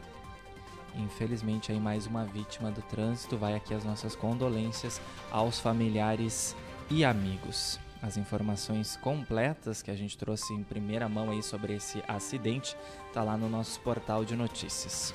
Infelizmente 0.95 1.73
aí 1.73 1.81
mais 1.81 2.07
uma 2.07 2.27
vítima 2.27 2.71
do 2.71 2.83
trânsito. 2.83 3.39
Vai 3.39 3.55
aqui 3.55 3.73
as 3.73 3.83
nossas 3.83 4.15
condolências 4.15 5.01
aos 5.31 5.59
familiares 5.59 6.55
e 6.91 7.03
amigos. 7.03 7.81
As 8.03 8.19
informações 8.19 8.97
completas 8.97 9.81
que 9.81 9.91
a 9.91 9.97
gente 9.97 10.19
trouxe 10.19 10.53
em 10.53 10.63
primeira 10.63 11.09
mão 11.09 11.31
aí 11.31 11.43
sobre 11.43 11.75
esse 11.75 12.05
acidente 12.07 12.77
tá 13.15 13.23
lá 13.23 13.39
no 13.39 13.49
nosso 13.49 13.81
portal 13.81 14.23
de 14.23 14.37
notícias. 14.37 15.15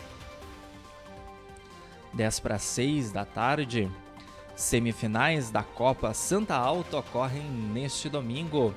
10 2.14 2.40
para 2.40 2.58
6 2.58 3.12
da 3.12 3.24
tarde, 3.24 3.90
semifinais 4.56 5.52
da 5.52 5.64
Copa 5.64 6.14
Santa 6.14 6.56
Alta 6.56 6.98
ocorrem 6.98 7.44
neste 7.44 8.10
domingo. 8.10 8.74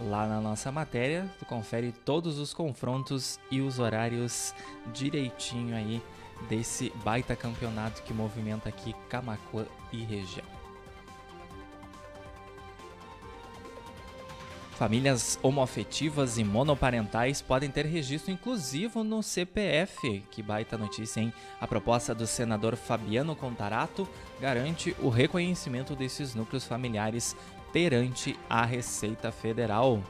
Lá 0.00 0.26
na 0.26 0.40
nossa 0.40 0.70
matéria, 0.70 1.26
tu 1.38 1.46
confere 1.46 1.90
todos 1.90 2.38
os 2.38 2.52
confrontos 2.52 3.40
e 3.50 3.62
os 3.62 3.78
horários 3.78 4.54
direitinho 4.92 5.74
aí 5.74 6.02
desse 6.48 6.92
baita 7.02 7.34
campeonato 7.34 8.02
que 8.02 8.12
movimenta 8.12 8.68
aqui 8.68 8.94
Camacuã 9.08 9.64
e 9.90 10.04
região. 10.04 10.56
Famílias 14.76 15.38
homoafetivas 15.42 16.36
e 16.36 16.44
monoparentais 16.44 17.40
podem 17.40 17.70
ter 17.70 17.86
registro 17.86 18.30
inclusivo 18.30 19.02
no 19.02 19.22
CPF. 19.22 20.22
Que 20.30 20.42
baita 20.42 20.76
notícia, 20.76 21.18
hein? 21.18 21.32
A 21.58 21.66
proposta 21.66 22.14
do 22.14 22.26
senador 22.26 22.76
Fabiano 22.76 23.34
Contarato 23.34 24.06
garante 24.38 24.94
o 25.00 25.08
reconhecimento 25.08 25.96
desses 25.96 26.34
núcleos 26.34 26.66
familiares 26.66 27.34
perante 27.76 28.34
a 28.48 28.64
Receita 28.64 29.30
Federal. 29.30 30.02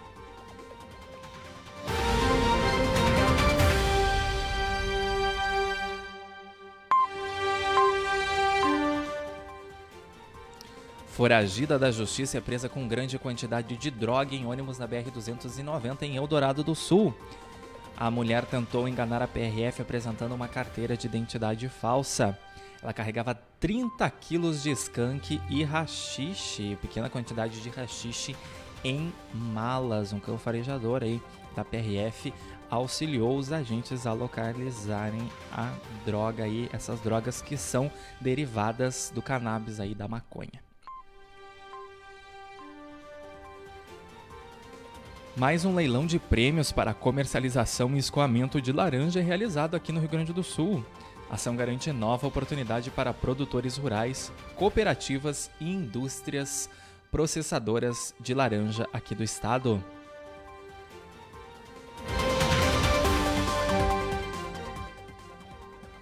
Foragida 11.09 11.77
da 11.77 11.91
justiça 11.91 12.39
é 12.39 12.41
presa 12.41 12.69
com 12.69 12.87
grande 12.87 13.19
quantidade 13.19 13.77
de 13.77 13.91
droga 13.91 14.37
em 14.37 14.47
ônibus 14.47 14.79
na 14.79 14.87
BR-290 14.87 16.03
em 16.03 16.15
Eldorado 16.15 16.63
do 16.63 16.77
Sul. 16.77 17.13
A 17.97 18.09
mulher 18.13 18.45
tentou 18.45 18.87
enganar 18.87 19.23
a 19.23 19.27
PRF 19.27 19.83
apresentando 19.83 20.37
uma 20.37 20.47
carteira 20.47 20.97
de 20.97 21.09
identidade 21.09 21.69
falsa. 21.69 22.39
Ela 22.87 22.93
carregava 22.93 23.35
30 23.59 24.09
quilos 24.11 24.63
de 24.63 24.71
skunk 24.71 25.41
e 25.51 25.65
rachixe, 25.65 26.79
pequena 26.81 27.11
quantidade 27.11 27.61
de 27.61 27.69
rachixe 27.69 28.37
em 28.85 29.13
malas. 29.35 30.13
Um 30.13 30.21
cão 30.21 30.39
farejador 30.39 31.03
aí 31.03 31.21
da 31.57 31.65
PRF 31.65 32.33
auxiliou 32.71 33.37
os 33.37 33.51
agentes 33.51 34.07
a 34.07 34.13
localizarem 34.13 35.29
a 35.51 35.75
droga 36.05 36.45
aí, 36.45 36.71
essas 36.73 37.01
drogas 37.01 37.43
que 37.43 37.57
são 37.57 37.91
derivadas 38.21 39.11
do 39.13 39.21
cannabis 39.21 39.81
aí 39.81 39.93
da 39.93 40.07
maconha. 40.07 40.65
Mais 45.37 45.65
um 45.65 45.75
leilão 45.75 46.07
de 46.07 46.21
prêmios 46.21 46.71
para 46.71 46.95
comercialização 46.95 47.97
e 47.97 47.99
escoamento 47.99 48.63
de 48.63 48.71
laranja 48.71 49.19
é 49.19 49.23
realizado 49.25 49.75
aqui 49.75 49.91
no 49.91 49.99
Rio 49.99 50.09
Grande 50.09 50.33
do 50.33 50.45
Sul. 50.45 50.85
Ação 51.29 51.57
garante 51.57 51.93
nova 51.93 52.27
oportunidade 52.27 52.91
para 52.91 53.13
produtores 53.13 53.77
rurais, 53.77 54.33
cooperativas 54.55 55.51
e 55.61 55.69
indústrias 55.69 56.71
processadoras 57.11 58.15
de 58.21 58.33
laranja 58.33 58.89
aqui 58.93 59.15
do 59.15 59.25
estado. 59.25 59.83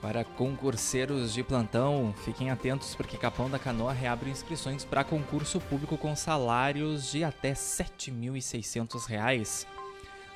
Para 0.03 0.23
concurseiros 0.23 1.33
de 1.33 1.43
plantão, 1.43 2.15
fiquem 2.25 2.51
atentos 2.51 2.95
porque 2.95 3.17
Capão 3.17 3.49
da 3.49 3.59
Canoa 3.59 3.95
reabre 3.95 4.29
inscrições 4.29 4.85
para 4.85 5.03
concurso 5.03 5.59
público 5.59 5.97
com 5.97 6.15
salários 6.15 7.11
de 7.11 7.25
até 7.25 7.49
R$ 7.49 7.55
7.600. 7.55 9.74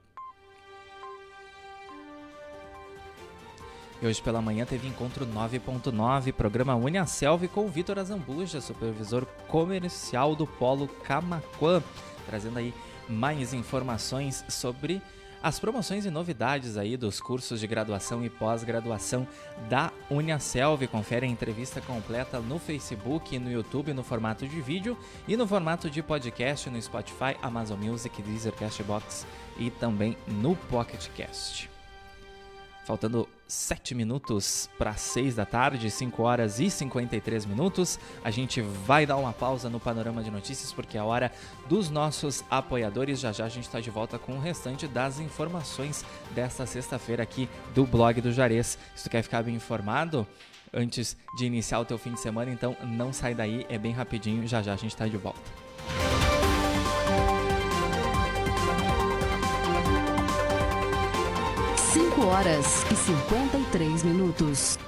E 4.00 4.06
hoje 4.06 4.20
pela 4.20 4.42
manhã 4.42 4.66
teve 4.66 4.86
encontro 4.86 5.26
9.9, 5.26 6.32
programa 6.32 6.74
Uniaselv 6.74 7.48
com 7.48 7.66
Vitor 7.68 7.98
Azambuja, 7.98 8.60
supervisor 8.60 9.24
comercial 9.48 10.36
do 10.36 10.46
Polo 10.46 10.86
Camaquã, 10.86 11.82
trazendo 12.26 12.58
aí 12.58 12.74
mais 13.08 13.52
informações 13.52 14.44
sobre 14.48 15.02
as 15.42 15.60
promoções 15.60 16.04
e 16.04 16.10
novidades 16.10 16.76
aí 16.76 16.96
dos 16.96 17.20
cursos 17.20 17.60
de 17.60 17.66
graduação 17.66 18.24
e 18.24 18.28
pós-graduação 18.28 19.28
da 19.68 19.92
Uniaselv. 20.10 20.86
Confere 20.88 21.26
a 21.26 21.28
entrevista 21.28 21.80
completa 21.80 22.40
no 22.40 22.58
Facebook, 22.58 23.38
no 23.38 23.50
YouTube, 23.50 23.92
no 23.92 24.02
formato 24.02 24.46
de 24.46 24.60
vídeo 24.60 24.98
e 25.28 25.36
no 25.36 25.46
formato 25.46 25.88
de 25.88 26.02
podcast 26.02 26.68
no 26.68 26.80
Spotify, 26.82 27.36
Amazon 27.42 27.78
Music, 27.78 28.20
Deezer, 28.22 28.52
Castbox 28.54 29.26
e 29.56 29.70
também 29.70 30.16
no 30.26 30.56
Pocket 30.56 31.08
Cast. 31.10 31.70
Faltando 32.84 33.28
7 33.46 33.94
minutos 33.94 34.68
para 34.78 34.94
6 34.94 35.34
da 35.34 35.44
tarde, 35.44 35.90
5 35.90 36.22
horas 36.22 36.58
e 36.58 36.70
53 36.70 37.46
minutos. 37.46 37.98
A 38.24 38.30
gente 38.30 38.60
vai 38.60 39.06
dar 39.06 39.16
uma 39.16 39.32
pausa 39.32 39.70
no 39.70 39.78
panorama 39.78 40.22
de 40.22 40.30
notícias 40.30 40.72
porque 40.72 40.96
é 40.96 41.00
a 41.00 41.04
hora 41.04 41.32
dos 41.68 41.90
nossos 41.90 42.44
apoiadores. 42.50 43.20
Já 43.20 43.32
já 43.32 43.44
a 43.44 43.48
gente 43.48 43.64
está 43.64 43.80
de 43.80 43.90
volta 43.90 44.18
com 44.18 44.32
o 44.32 44.40
restante 44.40 44.88
das 44.88 45.20
informações 45.20 46.04
desta 46.34 46.66
sexta-feira 46.66 47.22
aqui 47.22 47.48
do 47.74 47.86
blog 47.86 48.20
do 48.20 48.32
Jarez. 48.32 48.78
Se 48.94 49.04
tu 49.04 49.10
quer 49.10 49.22
ficar 49.22 49.42
bem 49.42 49.54
informado 49.54 50.26
antes 50.72 51.16
de 51.36 51.46
iniciar 51.46 51.80
o 51.80 51.84
teu 51.84 51.98
fim 51.98 52.12
de 52.12 52.20
semana, 52.20 52.50
então 52.50 52.76
não 52.82 53.12
sai 53.12 53.34
daí, 53.34 53.64
é 53.68 53.78
bem 53.78 53.92
rapidinho. 53.92 54.46
Já 54.46 54.62
já 54.62 54.74
a 54.74 54.76
gente 54.76 54.92
está 54.92 55.06
de 55.06 55.16
volta. 55.16 56.35
Horas 62.20 62.84
e 62.90 62.96
53 62.96 64.02
minutos. 64.02 64.78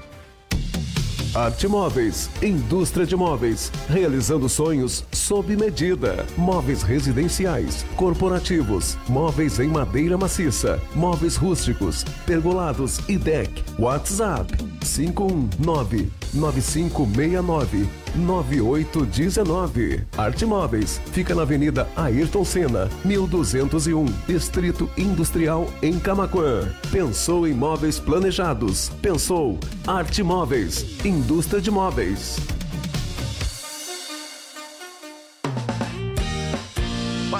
Arte 1.34 1.68
Móveis, 1.68 2.30
indústria 2.42 3.06
de 3.06 3.14
móveis, 3.14 3.70
realizando 3.88 4.48
sonhos 4.48 5.04
sob 5.12 5.54
medida. 5.56 6.26
Móveis 6.36 6.82
residenciais, 6.82 7.84
corporativos, 7.96 8.96
móveis 9.08 9.60
em 9.60 9.68
madeira 9.68 10.16
maciça, 10.16 10.80
móveis 10.94 11.36
rústicos, 11.36 12.02
pergolados 12.26 12.98
e 13.08 13.18
deck. 13.18 13.62
WhatsApp 13.78 14.52
519 14.80 16.10
9569 16.34 17.88
9819. 18.14 20.04
Arte 20.16 20.46
Móveis 20.46 21.00
fica 21.12 21.34
na 21.34 21.42
Avenida 21.42 21.88
Ayrton 21.96 22.44
Senna, 22.44 22.88
1201, 23.04 24.06
Distrito 24.26 24.90
Industrial 24.96 25.68
em 25.82 25.98
Camaquã. 25.98 26.68
Pensou 26.90 27.46
em 27.46 27.54
móveis 27.54 27.98
planejados? 27.98 28.90
Pensou 29.00 29.58
Arte 29.86 30.22
Móveis, 30.22 30.84
indústria 31.04 31.60
de 31.60 31.70
móveis. 31.70 32.57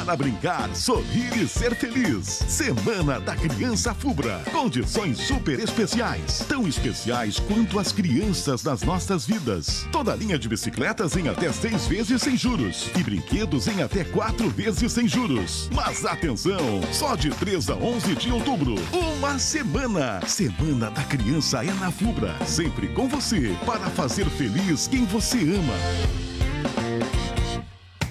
Para 0.09 0.17
brincar, 0.17 0.75
sorrir 0.75 1.37
e 1.37 1.47
ser 1.47 1.75
feliz. 1.75 2.43
Semana 2.49 3.21
da 3.21 3.37
Criança 3.37 3.93
Fubra. 3.93 4.41
Condições 4.51 5.19
super 5.19 5.61
especiais. 5.61 6.43
Tão 6.49 6.67
especiais 6.67 7.39
quanto 7.39 7.79
as 7.79 7.93
crianças 7.93 8.63
das 8.63 8.81
nossas 8.81 9.27
vidas. 9.27 9.87
Toda 9.93 10.17
linha 10.17 10.39
de 10.39 10.49
bicicletas 10.49 11.15
em 11.15 11.29
até 11.29 11.53
seis 11.53 11.87
vezes 11.87 12.23
sem 12.23 12.39
juros. 12.39 12.91
E 12.99 13.03
brinquedos 13.03 13.67
em 13.67 13.83
até 13.83 14.03
quatro 14.03 14.49
vezes 14.49 14.93
sem 14.93 15.07
juros. 15.07 15.69
Mas 15.75 16.03
atenção! 16.07 16.81
Só 16.91 17.15
de 17.15 17.29
3 17.29 17.69
a 17.69 17.75
11 17.75 18.15
de 18.15 18.33
outubro. 18.33 18.77
Uma 18.91 19.39
semana. 19.39 20.27
Semana 20.27 20.91
da 20.91 21.05
Criança 21.05 21.63
é 21.63 21.75
na 21.75 21.91
Fubra. 21.91 22.35
Sempre 22.47 22.89
com 22.89 23.09
você. 23.09 23.55
Para 23.67 23.91
fazer 23.91 24.25
feliz 24.31 24.89
quem 24.89 25.05
você 25.05 25.37
ama. 25.37 26.28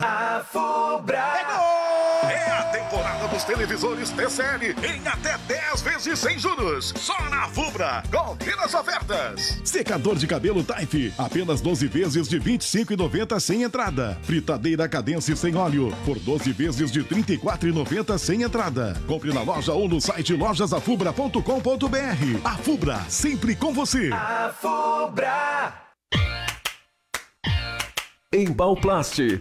A 0.01 0.43
Fubra! 0.51 1.19
É 1.19 1.43
a 1.43 1.68
temporada 2.79 3.27
dos 3.29 3.45
televisores 3.45 4.11
TCL 4.11 4.75
em 4.85 5.07
até 5.07 5.37
10 5.49 5.83
vezes 5.83 6.19
sem 6.19 6.39
juros. 6.39 6.95
Só 6.97 7.19
na 7.29 7.49
Fubra. 7.49 8.03
Confira 8.11 8.65
as 8.65 8.75
ofertas. 8.75 9.61
Secador 9.65 10.17
de 10.17 10.27
cabelo 10.27 10.63
Type, 10.63 11.13
apenas 11.19 11.61
12 11.61 11.89
vezes 11.89 12.29
de 12.29 12.41
25,90 12.41 13.41
sem 13.41 13.65
entrada. 13.65 14.17
Fritadeira 14.23 14.89
Cadence 14.89 15.35
sem 15.37 15.57
óleo, 15.57 15.93
por 16.05 16.19
12 16.19 16.53
vezes 16.53 16.93
de 16.93 17.03
34,90 17.03 18.19
sem 18.19 18.43
entrada. 18.43 18.95
Compre 19.07 19.33
na 19.33 19.43
loja 19.43 19.73
ou 19.73 19.89
no 19.89 20.01
site 20.01 20.35
lojasafubra.com.br. 20.35 21.41
A 22.45 22.57
Fubra, 22.59 23.01
sempre 23.09 23.57
com 23.57 23.73
você. 23.73 24.11
A 24.13 24.55
Fubra! 24.61 25.89
Embalplast, 28.31 29.41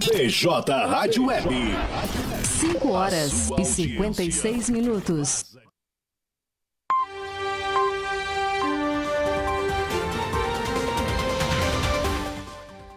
BJ 0.00 0.86
Rádio 0.86 1.26
Web. 1.26 1.46
5 2.42 2.88
horas 2.88 3.50
e 3.58 3.64
56 3.66 4.70
minutos. 4.70 5.44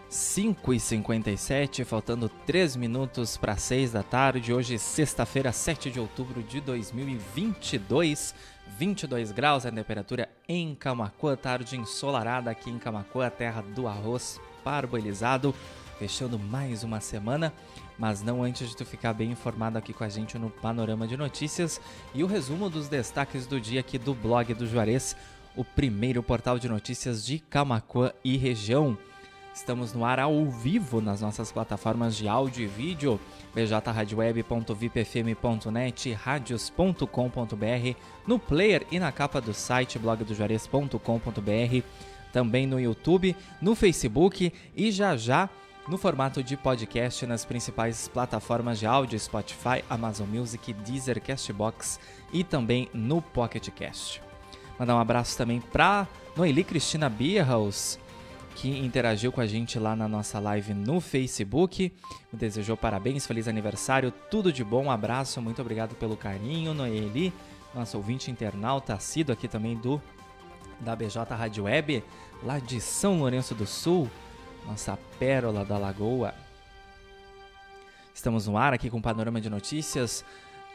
Cinco 0.10 0.74
e 0.74 0.80
cinquenta 0.80 1.30
e 1.30 1.38
sete, 1.38 1.84
faltando 1.84 2.30
3 2.48 2.78
minutos 2.78 3.36
para 3.36 3.58
6 3.58 3.92
da 3.92 4.02
tarde. 4.02 4.54
Hoje, 4.54 4.80
sexta-feira, 4.80 5.52
7 5.52 5.92
de 5.92 6.00
outubro 6.00 6.42
de 6.42 6.62
2022. 6.62 8.34
22 8.80 9.34
graus 9.34 9.66
a 9.66 9.72
temperatura 9.72 10.30
em 10.48 10.74
Camacuã, 10.74 11.36
tarde 11.36 11.76
ensolarada 11.76 12.50
aqui 12.50 12.70
em 12.70 12.80
Camacuã, 12.80 13.30
terra 13.30 13.62
do 13.62 13.90
arroz 13.90 14.40
parboilizado, 14.64 15.54
fechando 16.04 16.38
mais 16.38 16.84
uma 16.84 17.00
semana, 17.00 17.54
mas 17.98 18.22
não 18.22 18.44
antes 18.44 18.68
de 18.68 18.76
tu 18.76 18.84
ficar 18.84 19.14
bem 19.14 19.32
informado 19.32 19.78
aqui 19.78 19.94
com 19.94 20.04
a 20.04 20.10
gente 20.10 20.38
no 20.38 20.50
Panorama 20.50 21.08
de 21.08 21.16
Notícias 21.16 21.80
e 22.14 22.22
o 22.22 22.28
resumo 22.28 22.70
dos 22.70 22.90
destaques 22.90 23.48
do 23.48 23.58
dia 23.58 23.80
aqui 23.80 23.98
do 23.98 24.14
blog 24.14 24.54
do 24.54 24.68
Juarez, 24.68 25.16
o 25.56 25.64
primeiro 25.64 26.22
portal 26.22 26.60
de 26.60 26.68
notícias 26.68 27.26
de 27.26 27.40
Camacuã 27.40 28.12
e 28.22 28.36
região. 28.36 28.98
Estamos 29.56 29.94
no 29.94 30.04
ar 30.04 30.20
ao 30.20 30.44
vivo 30.52 31.00
nas 31.00 31.22
nossas 31.22 31.54
plataformas 31.54 32.18
de 32.18 32.28
áudio 32.28 32.66
e 32.66 32.68
vídeo, 32.68 33.18
bjradioweb.vipfm.net, 33.56 36.12
radios.com.br, 36.12 37.98
no 38.28 38.38
player 38.38 38.86
e 38.92 39.00
na 39.00 39.10
capa 39.10 39.40
do 39.40 39.54
site 39.54 39.98
blogdojuarez.com.br, 39.98 41.86
também 42.34 42.68
no 42.68 42.78
YouTube, 42.78 43.34
no 43.62 43.74
Facebook 43.74 44.52
e 44.76 44.92
já 44.92 45.16
já 45.16 45.50
no 45.88 45.98
formato 45.98 46.42
de 46.42 46.56
podcast 46.56 47.26
nas 47.26 47.44
principais 47.44 48.08
plataformas 48.08 48.80
de 48.80 48.86
áudio, 48.86 49.20
Spotify, 49.20 49.84
Amazon 49.90 50.28
Music, 50.28 50.72
Deezer, 50.74 51.22
Castbox 51.22 52.00
e 52.32 52.44
também 52.44 52.90
no 52.94 53.22
Pocket 53.22 53.70
Cast. 53.70 54.22
Mandar 54.80 54.96
um 54.96 55.00
abraço 55.00 55.38
também 55.38 55.60
para 55.60 56.08
Noeli 56.36 56.64
Cristina 56.64 57.10
Bierhaus, 57.10 58.00
que 58.56 58.70
interagiu 58.80 59.32
com 59.32 59.42
a 59.42 59.46
gente 59.46 59.78
lá 59.78 59.96
na 59.96 60.08
nossa 60.08 60.40
live 60.40 60.74
no 60.74 61.02
Facebook. 61.02 61.92
Me 62.32 62.40
desejou 62.40 62.78
parabéns, 62.78 63.28
feliz 63.28 63.48
aniversário, 63.48 64.12
tudo 64.32 64.54
de 64.54 64.64
bom, 64.64 64.86
um 64.86 64.92
abraço, 64.92 65.42
muito 65.42 65.62
obrigado 65.62 65.96
pelo 65.96 66.16
carinho, 66.16 66.74
Noeli, 66.74 67.34
nosso 67.76 67.98
ouvinte 67.98 68.32
internauta, 68.32 68.98
sido 69.00 69.32
aqui 69.32 69.48
também 69.48 69.76
do 69.76 70.02
da 70.80 70.96
BJ 70.96 71.24
Rádio 71.34 71.64
Web, 71.64 72.04
lá 72.44 72.60
de 72.60 72.82
São 72.82 73.20
Lourenço 73.20 73.56
do 73.56 73.66
Sul, 73.66 74.10
nossa 74.66 74.98
pérola 75.20 75.66
da 75.66 75.78
Lagoa. 75.78 76.34
Estamos 78.14 78.48
no 78.48 78.58
ar 78.58 78.74
aqui 78.74 78.90
com 78.90 78.98
um 78.98 79.02
panorama 79.02 79.42
de 79.42 79.50
notícias, 79.50 80.24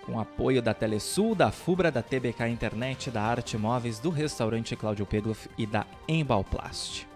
com 0.04 0.18
apoio 0.18 0.62
da 0.62 0.74
Telesul, 0.74 1.34
da 1.34 1.50
Fubra, 1.50 1.90
da 1.90 2.02
TBK 2.02 2.48
Internet, 2.48 3.10
da 3.10 3.22
Arte 3.22 3.56
Móveis, 3.56 3.98
do 3.98 4.10
restaurante 4.10 4.74
Cláudio 4.74 5.06
Pegloff 5.06 5.48
e 5.56 5.66
da 5.66 5.86
Embalplast. 6.08 7.06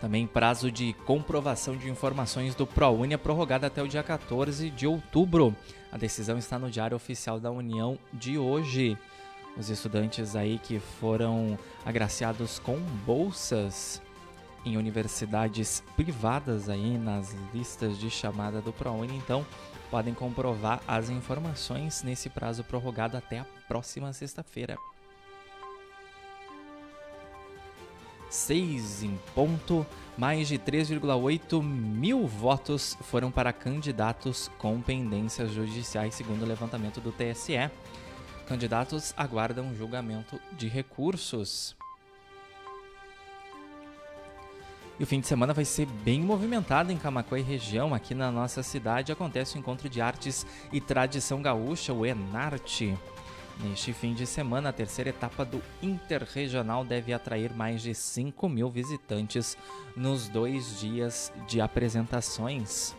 Também 0.00 0.26
prazo 0.26 0.70
de 0.70 0.92
comprovação 1.04 1.76
de 1.76 1.90
informações 1.90 2.54
do 2.54 2.66
ProUni 2.66 3.14
é 3.14 3.16
prorrogado 3.16 3.66
até 3.66 3.82
o 3.82 3.88
dia 3.88 4.02
14 4.02 4.70
de 4.70 4.86
outubro. 4.86 5.54
A 5.90 5.96
decisão 5.96 6.38
está 6.38 6.58
no 6.58 6.70
Diário 6.70 6.96
Oficial 6.96 7.40
da 7.40 7.50
União 7.50 7.98
de 8.12 8.38
hoje. 8.38 8.96
Os 9.56 9.70
estudantes 9.70 10.36
aí 10.36 10.60
que 10.60 10.78
foram 10.78 11.58
agraciados 11.84 12.60
com 12.60 12.78
bolsas 13.04 14.00
em 14.64 14.76
universidades 14.76 15.82
privadas 15.96 16.68
aí 16.68 16.96
nas 16.96 17.34
listas 17.52 17.98
de 17.98 18.08
chamada 18.08 18.60
do 18.60 18.72
ProUni, 18.72 19.16
então 19.16 19.44
podem 19.90 20.14
comprovar 20.14 20.80
as 20.86 21.10
informações 21.10 22.02
nesse 22.04 22.28
prazo 22.28 22.62
prorrogado 22.62 23.16
até 23.16 23.40
a 23.40 23.46
próxima 23.66 24.12
sexta-feira. 24.12 24.76
6 28.30 29.02
em 29.02 29.18
ponto, 29.34 29.86
mais 30.16 30.48
de 30.48 30.58
3,8 30.58 31.62
mil 31.62 32.26
votos 32.26 32.96
foram 33.02 33.30
para 33.30 33.52
candidatos 33.52 34.50
com 34.58 34.80
pendências 34.80 35.50
judiciais, 35.52 36.14
segundo 36.14 36.42
o 36.42 36.46
levantamento 36.46 37.00
do 37.00 37.12
TSE. 37.12 37.70
Candidatos 38.46 39.14
aguardam 39.16 39.74
julgamento 39.74 40.40
de 40.52 40.68
recursos. 40.68 41.76
E 44.98 45.04
o 45.04 45.06
fim 45.06 45.20
de 45.20 45.28
semana 45.28 45.54
vai 45.54 45.64
ser 45.64 45.86
bem 45.86 46.20
movimentado 46.20 46.90
em 46.90 46.96
Camacuã 46.96 47.38
e 47.38 47.42
região. 47.42 47.94
Aqui 47.94 48.14
na 48.14 48.32
nossa 48.32 48.64
cidade 48.64 49.12
acontece 49.12 49.56
o 49.56 49.58
Encontro 49.58 49.88
de 49.88 50.00
Artes 50.00 50.44
e 50.72 50.80
Tradição 50.80 51.40
Gaúcha, 51.40 51.92
o 51.92 52.04
Enarte. 52.04 52.98
Neste 53.60 53.92
fim 53.92 54.14
de 54.14 54.24
semana, 54.24 54.68
a 54.68 54.72
terceira 54.72 55.10
etapa 55.10 55.44
do 55.44 55.60
Interregional 55.82 56.84
deve 56.84 57.12
atrair 57.12 57.52
mais 57.52 57.82
de 57.82 57.92
5 57.92 58.48
mil 58.48 58.70
visitantes 58.70 59.58
nos 59.96 60.28
dois 60.28 60.78
dias 60.78 61.32
de 61.48 61.60
apresentações. 61.60 62.94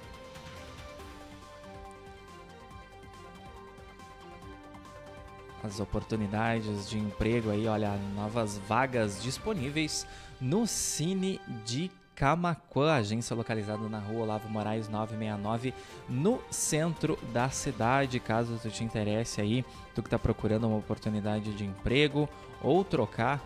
As 5.63 5.79
oportunidades 5.79 6.89
de 6.89 6.97
emprego 6.97 7.51
aí, 7.51 7.65
olha, 7.65 7.95
novas 8.13 8.57
vagas 8.57 9.21
disponíveis 9.23 10.05
no 10.41 10.67
Cine 10.67 11.39
de 11.65 11.89
Camaquã, 12.19 12.95
agência 12.95 13.33
localizada 13.33 13.87
na 13.87 13.97
rua 13.97 14.23
Olavo 14.23 14.49
Moraes 14.49 14.89
969, 14.89 15.73
no 16.09 16.41
centro 16.51 17.17
da 17.31 17.49
cidade. 17.49 18.19
Caso 18.19 18.59
tu 18.61 18.69
te 18.69 18.83
interesse 18.83 19.39
aí, 19.39 19.63
tu 19.95 20.03
que 20.03 20.07
está 20.07 20.19
procurando 20.19 20.67
uma 20.67 20.75
oportunidade 20.75 21.53
de 21.53 21.63
emprego 21.63 22.27
ou 22.61 22.83
trocar 22.83 23.41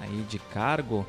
aí 0.00 0.24
de 0.28 0.38
cargo, 0.38 1.04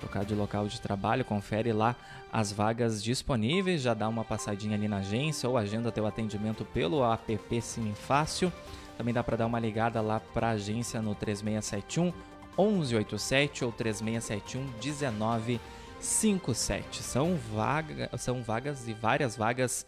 trocar 0.00 0.22
de 0.22 0.34
local 0.34 0.68
de 0.68 0.78
trabalho, 0.78 1.24
confere 1.24 1.72
lá 1.72 1.96
as 2.30 2.52
vagas 2.52 3.02
disponíveis, 3.02 3.80
já 3.80 3.94
dá 3.94 4.06
uma 4.06 4.22
passadinha 4.22 4.76
ali 4.76 4.86
na 4.86 4.98
agência 4.98 5.48
ou 5.48 5.56
agenda 5.56 5.90
teu 5.90 6.06
atendimento 6.06 6.62
pelo 6.62 7.02
app 7.10 7.62
Sim 7.62 7.94
Fácil. 7.94 8.52
Também 8.98 9.14
dá 9.14 9.24
para 9.24 9.38
dar 9.38 9.46
uma 9.46 9.58
ligada 9.58 10.02
lá 10.02 10.20
para 10.20 10.48
a 10.48 10.50
agência 10.50 11.00
no 11.00 11.14
3671 11.14 12.12
1187 12.58 13.64
ou 13.64 13.72
3671 13.72 14.64
1957. 14.82 17.02
São, 17.02 17.36
vaga, 17.36 18.10
são 18.18 18.42
vagas 18.42 18.86
e 18.88 18.92
várias 18.92 19.36
vagas 19.36 19.86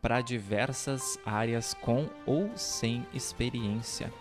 para 0.00 0.20
diversas 0.20 1.18
áreas 1.24 1.74
com 1.74 2.08
ou 2.24 2.50
sem 2.56 3.04
experiência. 3.12 4.12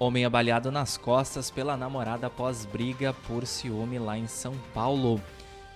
Homem 0.00 0.24
abaleado 0.24 0.70
nas 0.70 0.96
costas 0.96 1.50
pela 1.50 1.76
namorada 1.76 2.28
após 2.28 2.64
briga 2.64 3.12
por 3.26 3.44
ciúme 3.44 3.98
lá 3.98 4.16
em 4.16 4.28
São 4.28 4.56
Paulo. 4.72 5.20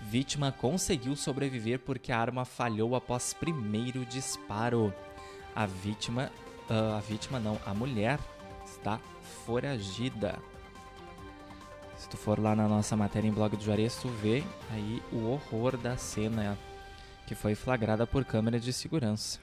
Vítima 0.00 0.52
conseguiu 0.52 1.16
sobreviver 1.16 1.80
porque 1.80 2.12
a 2.12 2.18
arma 2.18 2.44
falhou 2.44 2.94
após 2.94 3.34
primeiro 3.34 4.06
disparo. 4.06 4.94
A 5.54 5.66
vítima 5.66 6.30
Uh, 6.70 6.96
a 6.96 7.00
vítima 7.00 7.38
não, 7.38 7.58
a 7.66 7.74
mulher 7.74 8.18
está 8.64 8.98
foragida. 9.44 10.38
Se 11.96 12.08
tu 12.08 12.16
for 12.16 12.38
lá 12.38 12.56
na 12.56 12.66
nossa 12.66 12.96
matéria 12.96 13.28
em 13.28 13.32
blog 13.32 13.56
do 13.56 13.62
Juarez, 13.62 13.96
tu 13.96 14.08
vê 14.08 14.42
aí 14.70 15.02
o 15.12 15.26
horror 15.28 15.76
da 15.76 15.96
cena 15.96 16.58
que 17.26 17.34
foi 17.34 17.54
flagrada 17.54 18.06
por 18.06 18.24
câmera 18.24 18.58
de 18.58 18.72
segurança. 18.72 19.38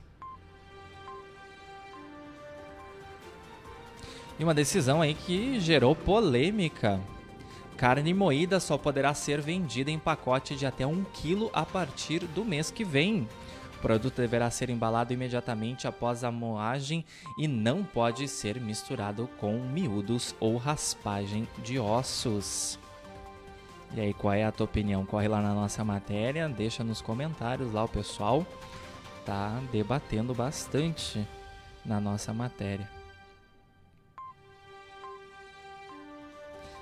E 4.37 4.43
uma 4.43 4.53
decisão 4.53 5.01
aí 5.01 5.13
que 5.13 5.59
gerou 5.59 5.95
polêmica. 5.95 6.99
Carne 7.75 8.13
moída 8.13 8.59
só 8.59 8.77
poderá 8.77 9.13
ser 9.13 9.41
vendida 9.41 9.89
em 9.89 9.99
pacote 9.99 10.55
de 10.55 10.65
até 10.65 10.85
1 10.85 11.03
kg 11.05 11.49
a 11.53 11.65
partir 11.65 12.19
do 12.19 12.43
mês 12.43 12.69
que 12.69 12.83
vem. 12.83 13.27
O 13.79 13.81
produto 13.81 14.17
deverá 14.17 14.51
ser 14.51 14.69
embalado 14.69 15.13
imediatamente 15.13 15.87
após 15.87 16.25
a 16.25 16.31
moagem 16.31 17.05
e 17.37 17.47
não 17.47 17.81
pode 17.81 18.27
ser 18.27 18.59
misturado 18.59 19.29
com 19.39 19.57
miúdos 19.57 20.35
ou 20.37 20.57
raspagem 20.57 21.47
de 21.63 21.79
ossos. 21.79 22.77
E 23.95 24.01
aí, 24.01 24.13
qual 24.13 24.33
é 24.33 24.43
a 24.43 24.51
tua 24.51 24.65
opinião? 24.65 25.05
Corre 25.05 25.29
lá 25.29 25.41
na 25.41 25.53
nossa 25.53 25.83
matéria, 25.83 26.47
deixa 26.49 26.83
nos 26.83 27.01
comentários 27.01 27.71
lá 27.73 27.85
o 27.85 27.87
pessoal 27.87 28.45
tá 29.25 29.61
debatendo 29.71 30.33
bastante 30.33 31.25
na 31.85 32.01
nossa 32.01 32.33
matéria. 32.33 32.89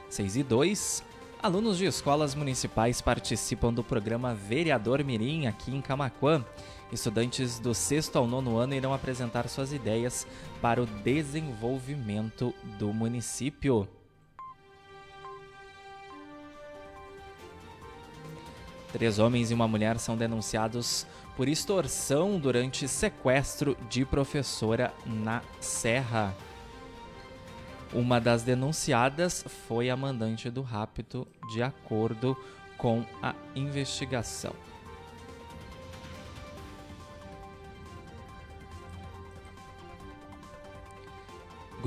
6 0.10 0.38
e 0.38 0.44
2. 0.44 1.04
Alunos 1.44 1.78
de 1.78 1.86
escolas 1.86 2.34
municipais 2.34 3.02
participam 3.02 3.72
do 3.72 3.84
programa 3.84 4.34
Vereador 4.34 5.04
Mirim 5.04 5.46
aqui 5.46 5.76
em 5.76 5.82
Camaquã. 5.82 6.44
Estudantes 6.92 7.60
do 7.60 7.74
sexto 7.74 8.18
ao 8.18 8.26
nono 8.26 8.58
ano 8.58 8.74
irão 8.74 8.94
apresentar 8.94 9.48
suas 9.50 9.74
ideias 9.74 10.26
para 10.62 10.82
o 10.82 10.86
desenvolvimento 10.86 12.54
do 12.80 12.94
município. 12.94 13.88
Três 18.94 19.20
homens 19.20 19.52
e 19.52 19.54
uma 19.54 19.68
mulher 19.68 20.00
são 20.00 20.16
denunciados 20.16 21.06
por 21.36 21.50
extorsão 21.50 22.40
durante 22.40 22.88
sequestro 22.88 23.78
de 23.90 24.06
professora 24.06 24.94
na 25.06 25.42
Serra. 25.60 26.34
Uma 27.94 28.20
das 28.20 28.44
denunciadas 28.44 29.44
foi 29.68 29.90
a 29.90 29.98
mandante 29.98 30.50
do 30.50 30.62
rapto, 30.62 31.28
de 31.52 31.62
acordo 31.62 32.36
com 32.78 33.06
a 33.22 33.36
investigação. 33.56 34.54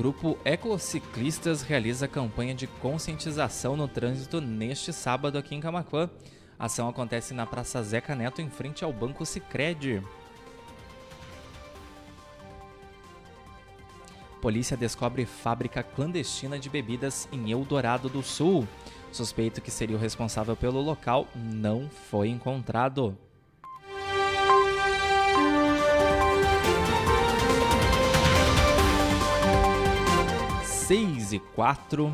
Grupo 0.01 0.35
Ecociclistas 0.43 1.61
realiza 1.61 2.07
campanha 2.07 2.55
de 2.55 2.65
conscientização 2.65 3.77
no 3.77 3.87
trânsito 3.87 4.41
neste 4.41 4.91
sábado 4.91 5.37
aqui 5.37 5.53
em 5.53 5.59
Camacuã. 5.59 6.09
A 6.57 6.65
ação 6.65 6.89
acontece 6.89 7.35
na 7.35 7.45
Praça 7.45 7.83
Zeca 7.83 8.15
Neto, 8.15 8.41
em 8.41 8.49
frente 8.49 8.83
ao 8.83 8.91
Banco 8.91 9.23
Sicredi. 9.23 10.01
Polícia 14.41 14.75
descobre 14.75 15.23
fábrica 15.23 15.83
clandestina 15.83 16.57
de 16.57 16.67
bebidas 16.67 17.29
em 17.31 17.51
Eldorado 17.51 18.09
do 18.09 18.23
Sul. 18.23 18.67
Suspeito 19.11 19.61
que 19.61 19.69
seria 19.69 19.95
o 19.95 19.99
responsável 19.99 20.55
pelo 20.55 20.81
local 20.81 21.27
não 21.35 21.87
foi 22.09 22.27
encontrado. 22.29 23.15
6 30.91 31.31
e 31.31 31.39
4. 31.39 32.13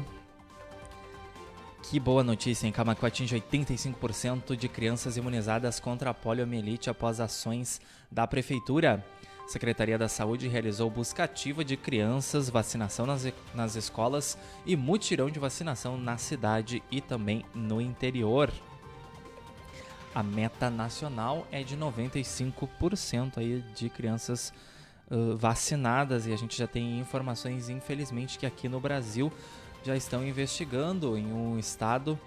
Que 1.82 2.00
boa 2.00 2.24
notícia, 2.24 2.68
em 2.68 2.72
Camacuã 2.72 3.08
atinge 3.08 3.36
85% 3.36 4.56
de 4.56 4.70
crianças 4.70 5.18
imunizadas 5.18 5.80
contra 5.80 6.12
a 6.12 6.14
poliomielite 6.14 6.88
após 6.88 7.20
ações 7.20 7.82
da 8.12 8.28
Prefeitura. 8.28 9.04
A 9.44 9.48
Secretaria 9.48 9.98
da 9.98 10.08
Saúde 10.08 10.48
realizou 10.48 10.92
busca 10.92 11.24
ativa 11.24 11.66
de 11.66 11.76
crianças, 11.76 12.52
vacinação 12.52 13.08
nas, 13.08 13.28
nas 13.56 13.76
escolas 13.76 14.38
e 14.64 14.76
mutirão 14.76 15.28
de 15.28 15.40
vacinação 15.40 15.98
na 15.98 16.20
cidade 16.20 16.84
e 16.92 17.02
também 17.02 17.44
no 17.56 17.82
interior. 17.82 18.54
A 20.14 20.22
meta 20.22 20.70
nacional 20.70 21.48
é 21.52 21.64
de 21.64 21.76
95% 21.76 23.40
aí 23.40 23.64
de 23.74 23.90
crianças 23.90 24.50
vacinadas 24.50 24.77
vacinadas 25.38 26.28
e 26.28 26.34
a 26.34 26.38
gente 26.38 26.58
já 26.58 26.68
tem 26.68 27.00
informações, 27.00 27.70
infelizmente, 27.70 28.38
que 28.38 28.46
aqui 28.46 28.68
no 28.68 28.80
Brasil 28.80 29.32
já 29.84 29.96
estão 29.96 30.26
investigando 30.26 31.18
em 31.18 31.32
um 31.32 31.58
estado 31.58 32.20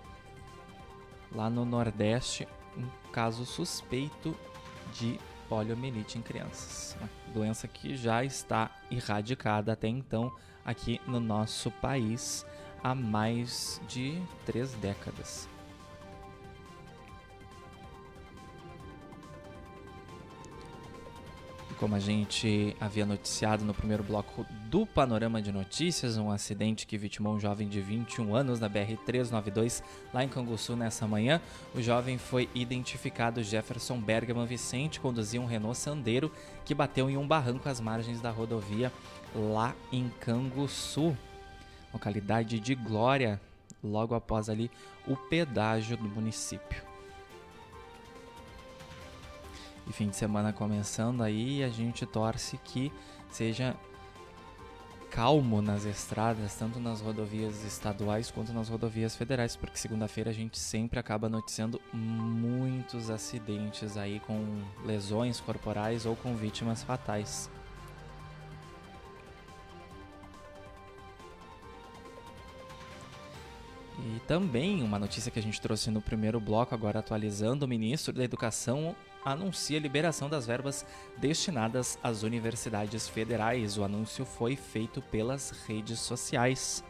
lá 1.33 1.51
no 1.51 1.65
Nordeste 1.65 2.49
um 2.77 2.87
caso 3.13 3.45
suspeito 3.45 4.35
de 4.95 5.19
poliomielite 5.49 6.17
em 6.19 6.23
crianças. 6.23 6.97
Uma 6.99 7.11
doença 7.35 7.69
que 7.69 7.97
já 7.97 8.25
está 8.25 8.71
erradicada 8.91 9.73
até 9.73 9.89
então 9.89 10.33
aqui 10.65 11.01
no 11.07 11.21
nosso 11.21 11.71
país 11.71 12.47
há 12.83 12.95
mais 12.95 13.81
de 13.89 14.21
três 14.47 14.73
décadas. 14.75 15.49
Como 21.81 21.95
a 21.95 21.99
gente 21.99 22.77
havia 22.79 23.07
noticiado 23.07 23.65
no 23.65 23.73
primeiro 23.73 24.05
bloco 24.05 24.45
do 24.67 24.85
Panorama 24.85 25.41
de 25.41 25.51
Notícias, 25.51 26.19
um 26.19 26.31
acidente 26.31 26.87
que 26.87 26.99
vitimou 26.99 27.33
um 27.33 27.41
jovem 27.41 27.67
de 27.67 27.81
21 27.81 28.35
anos 28.35 28.61
na 28.61 28.69
BR-392 28.69 29.83
lá 30.13 30.23
em 30.23 30.29
Canguçu 30.29 30.77
nessa 30.77 31.07
manhã. 31.07 31.41
O 31.75 31.81
jovem 31.81 32.19
foi 32.19 32.51
identificado 32.55 33.43
Jefferson 33.43 33.99
Bergman 33.99 34.45
Vicente, 34.45 35.01
conduzia 35.01 35.41
um 35.41 35.47
Renault 35.47 35.79
Sandero 35.79 36.31
que 36.67 36.75
bateu 36.75 37.09
em 37.09 37.17
um 37.17 37.27
barranco 37.27 37.67
às 37.67 37.81
margens 37.81 38.21
da 38.21 38.31
rodovia 38.31 38.93
lá 39.35 39.75
em 39.91 40.11
Canguçu, 40.21 41.17
localidade 41.95 42.61
de 42.61 42.75
Glória, 42.75 43.41
logo 43.83 44.15
após 44.15 44.51
ali 44.51 44.71
o 45.09 45.17
pedágio 45.17 45.97
do 45.97 46.11
município. 46.11 46.90
E 49.91 49.93
fim 49.93 50.09
de 50.09 50.15
semana 50.15 50.53
começando 50.53 51.21
aí, 51.21 51.65
a 51.65 51.69
gente 51.69 52.07
torce 52.07 52.57
que 52.59 52.93
seja 53.29 53.75
calmo 55.11 55.61
nas 55.61 55.85
estradas, 55.85 56.55
tanto 56.55 56.79
nas 56.79 57.01
rodovias 57.01 57.65
estaduais 57.65 58.31
quanto 58.31 58.53
nas 58.53 58.69
rodovias 58.69 59.17
federais, 59.17 59.57
porque 59.57 59.77
segunda-feira 59.77 60.31
a 60.31 60.33
gente 60.33 60.61
sempre 60.61 61.01
acaba 61.01 61.29
noticiando 61.29 61.83
muitos 61.93 63.11
acidentes 63.11 63.97
aí 63.97 64.21
com 64.21 64.63
lesões 64.85 65.41
corporais 65.41 66.07
ou 66.07 66.15
com 66.15 66.37
vítimas 66.37 66.85
fatais. 66.85 67.51
E 73.99 74.21
também 74.29 74.85
uma 74.85 75.01
notícia 75.01 75.33
que 75.33 75.41
a 75.41 75.43
gente 75.43 75.61
trouxe 75.61 75.91
no 75.91 76.01
primeiro 76.01 76.39
bloco, 76.39 76.77
agora 76.77 77.01
atualizando, 77.01 77.65
o 77.65 77.69
ministro 77.69 78.13
da 78.13 78.23
Educação 78.23 78.95
anuncia 79.25 79.79
a 79.79 79.81
liberação 79.81 80.29
das 80.29 80.47
verbas 80.47 80.87
destinadas 81.17 81.99
às 82.03 82.23
universidades 82.23 83.09
federais. 83.09 83.77
O 83.79 83.85
anúncio 83.85 84.25
foi 84.25 84.57
feito 84.57 85.03
pelas 85.03 85.51
redes 85.67 85.99
sociais. 86.01 86.85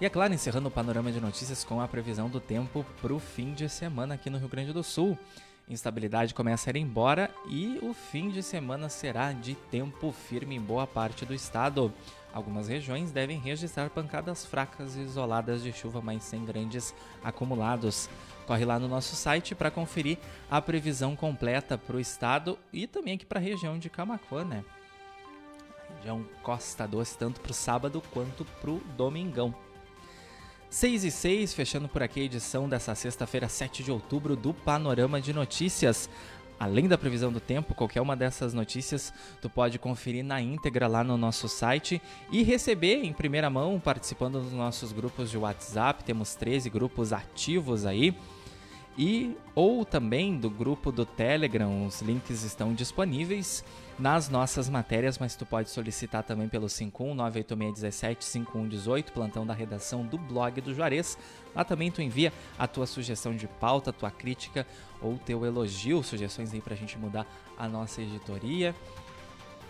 E 0.00 0.06
é 0.06 0.08
claro, 0.08 0.32
encerrando 0.32 0.68
o 0.68 0.70
panorama 0.70 1.12
de 1.12 1.20
notícias 1.20 1.62
com 1.62 1.80
a 1.80 1.86
previsão 1.86 2.30
do 2.30 2.40
tempo 2.40 2.86
para 3.02 3.12
o 3.12 3.18
fim 3.18 3.52
de 3.52 3.68
semana 3.68 4.14
aqui 4.14 4.30
no 4.30 4.38
Rio 4.38 4.48
Grande 4.48 4.72
do 4.72 4.82
Sul. 4.82 5.18
Instabilidade 5.68 6.34
começa 6.34 6.68
a 6.68 6.72
ir 6.72 6.76
embora 6.76 7.30
e 7.46 7.78
o 7.82 7.92
fim 7.92 8.28
de 8.28 8.42
semana 8.42 8.88
será 8.88 9.32
de 9.32 9.54
tempo 9.54 10.10
firme 10.10 10.56
em 10.56 10.60
boa 10.60 10.86
parte 10.86 11.24
do 11.24 11.32
estado. 11.32 11.92
Algumas 12.32 12.66
regiões 12.66 13.12
devem 13.12 13.38
registrar 13.38 13.90
pancadas 13.90 14.44
fracas 14.44 14.96
e 14.96 15.00
isoladas 15.00 15.62
de 15.62 15.72
chuva, 15.72 16.00
mas 16.00 16.24
sem 16.24 16.44
grandes 16.44 16.94
acumulados. 17.22 18.08
Corre 18.50 18.64
lá 18.64 18.80
no 18.80 18.88
nosso 18.88 19.14
site 19.14 19.54
para 19.54 19.70
conferir 19.70 20.18
a 20.50 20.60
previsão 20.60 21.14
completa 21.14 21.78
para 21.78 21.96
o 21.96 22.00
estado 22.00 22.58
e 22.72 22.84
também 22.84 23.14
aqui 23.14 23.24
para 23.24 23.38
a 23.38 23.40
região 23.40 23.78
de 23.78 23.88
Camacuã, 23.88 24.44
né? 24.44 24.64
Região 25.98 26.26
Costa 26.42 26.84
Doce, 26.84 27.16
tanto 27.16 27.40
para 27.40 27.52
o 27.52 27.54
sábado 27.54 28.02
quanto 28.12 28.44
para 28.44 28.70
o 28.72 28.80
domingão. 28.96 29.54
6 30.68 31.04
e 31.04 31.12
6, 31.12 31.54
fechando 31.54 31.88
por 31.88 32.02
aqui 32.02 32.22
a 32.22 32.24
edição 32.24 32.68
dessa 32.68 32.92
sexta-feira, 32.96 33.48
7 33.48 33.84
de 33.84 33.92
outubro, 33.92 34.34
do 34.34 34.52
Panorama 34.52 35.20
de 35.20 35.32
Notícias. 35.32 36.10
Além 36.58 36.88
da 36.88 36.98
previsão 36.98 37.32
do 37.32 37.38
tempo, 37.38 37.72
qualquer 37.72 38.00
uma 38.00 38.16
dessas 38.16 38.52
notícias 38.52 39.14
tu 39.40 39.48
pode 39.48 39.78
conferir 39.78 40.24
na 40.24 40.42
íntegra 40.42 40.88
lá 40.88 41.04
no 41.04 41.16
nosso 41.16 41.48
site 41.48 42.02
e 42.32 42.42
receber 42.42 43.04
em 43.04 43.12
primeira 43.12 43.48
mão 43.48 43.78
participando 43.78 44.40
dos 44.42 44.52
nossos 44.52 44.90
grupos 44.90 45.30
de 45.30 45.38
WhatsApp. 45.38 46.02
Temos 46.02 46.34
13 46.34 46.68
grupos 46.68 47.12
ativos 47.12 47.86
aí 47.86 48.12
e 48.98 49.36
ou 49.54 49.84
também 49.84 50.36
do 50.36 50.50
grupo 50.50 50.90
do 50.92 51.06
Telegram. 51.06 51.86
Os 51.86 52.02
links 52.02 52.42
estão 52.42 52.74
disponíveis 52.74 53.64
nas 53.98 54.28
nossas 54.28 54.68
matérias, 54.68 55.18
mas 55.18 55.34
tu 55.36 55.44
pode 55.44 55.68
solicitar 55.70 56.22
também 56.22 56.48
pelo 56.48 56.66
51986175118, 56.66 59.10
plantão 59.10 59.44
da 59.46 59.52
redação 59.52 60.04
do 60.04 60.16
blog 60.16 60.58
do 60.60 60.72
Juarez. 60.74 61.18
Lá 61.54 61.64
também 61.64 61.90
tu 61.90 62.00
envia 62.00 62.32
a 62.58 62.66
tua 62.66 62.86
sugestão 62.86 63.36
de 63.36 63.46
pauta, 63.46 63.92
tua 63.92 64.10
crítica 64.10 64.66
ou 65.00 65.18
teu 65.18 65.44
elogio, 65.44 66.02
sugestões 66.02 66.54
aí 66.54 66.60
pra 66.60 66.74
gente 66.74 66.98
mudar 66.98 67.26
a 67.58 67.68
nossa 67.68 68.02
editoria. 68.02 68.74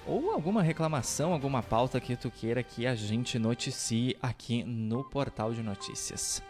Ou 0.07 0.31
alguma 0.31 0.63
reclamação, 0.63 1.33
alguma 1.33 1.63
pauta 1.63 2.01
que 2.01 2.17
tu 2.17 2.31
queira 2.31 2.63
que 2.63 2.87
a 2.87 2.95
gente 2.95 3.39
noticie 3.39 4.17
aqui 4.23 4.65
no 4.65 5.05
portal 5.05 5.53
de 5.53 5.63
notícias. 5.63 6.43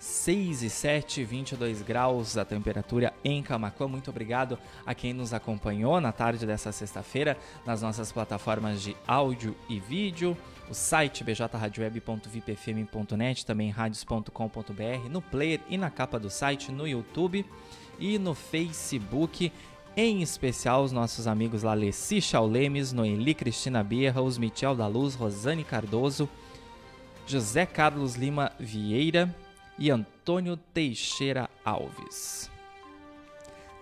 6 0.00 0.62
e 0.62 0.70
7, 0.70 1.22
22 1.24 1.82
graus 1.82 2.38
a 2.38 2.44
temperatura 2.44 3.12
em 3.22 3.42
Camacuã. 3.42 3.86
Muito 3.86 4.08
obrigado 4.08 4.58
a 4.86 4.94
quem 4.94 5.12
nos 5.12 5.34
acompanhou 5.34 6.00
na 6.00 6.10
tarde 6.10 6.46
dessa 6.46 6.72
sexta-feira 6.72 7.36
nas 7.66 7.82
nossas 7.82 8.10
plataformas 8.10 8.80
de 8.80 8.96
áudio 9.06 9.54
e 9.68 9.78
vídeo, 9.78 10.34
o 10.70 10.74
site 10.74 11.22
bjradioweb.vipfm.net, 11.22 13.44
também 13.44 13.68
radios.com.br, 13.68 15.10
no 15.10 15.20
player 15.20 15.60
e 15.68 15.76
na 15.76 15.90
capa 15.90 16.18
do 16.18 16.30
site, 16.30 16.72
no 16.72 16.88
YouTube 16.88 17.44
e 17.98 18.18
no 18.18 18.34
Facebook. 18.34 19.52
Em 19.94 20.22
especial 20.22 20.82
os 20.82 20.92
nossos 20.92 21.26
amigos 21.26 21.62
lá 21.62 21.74
Leci 21.74 22.22
Chaulemes, 22.22 22.90
Noeli 22.90 23.34
Cristina 23.34 23.84
Berra, 23.84 24.22
os 24.22 24.38
Michel 24.38 24.74
da 24.74 24.86
Luz, 24.86 25.14
Rosane 25.14 25.62
Cardoso, 25.62 26.26
José 27.26 27.66
Carlos 27.66 28.14
Lima 28.14 28.50
Vieira, 28.58 29.36
e 29.80 29.90
Antônio 29.90 30.56
Teixeira 30.56 31.48
Alves. 31.64 32.50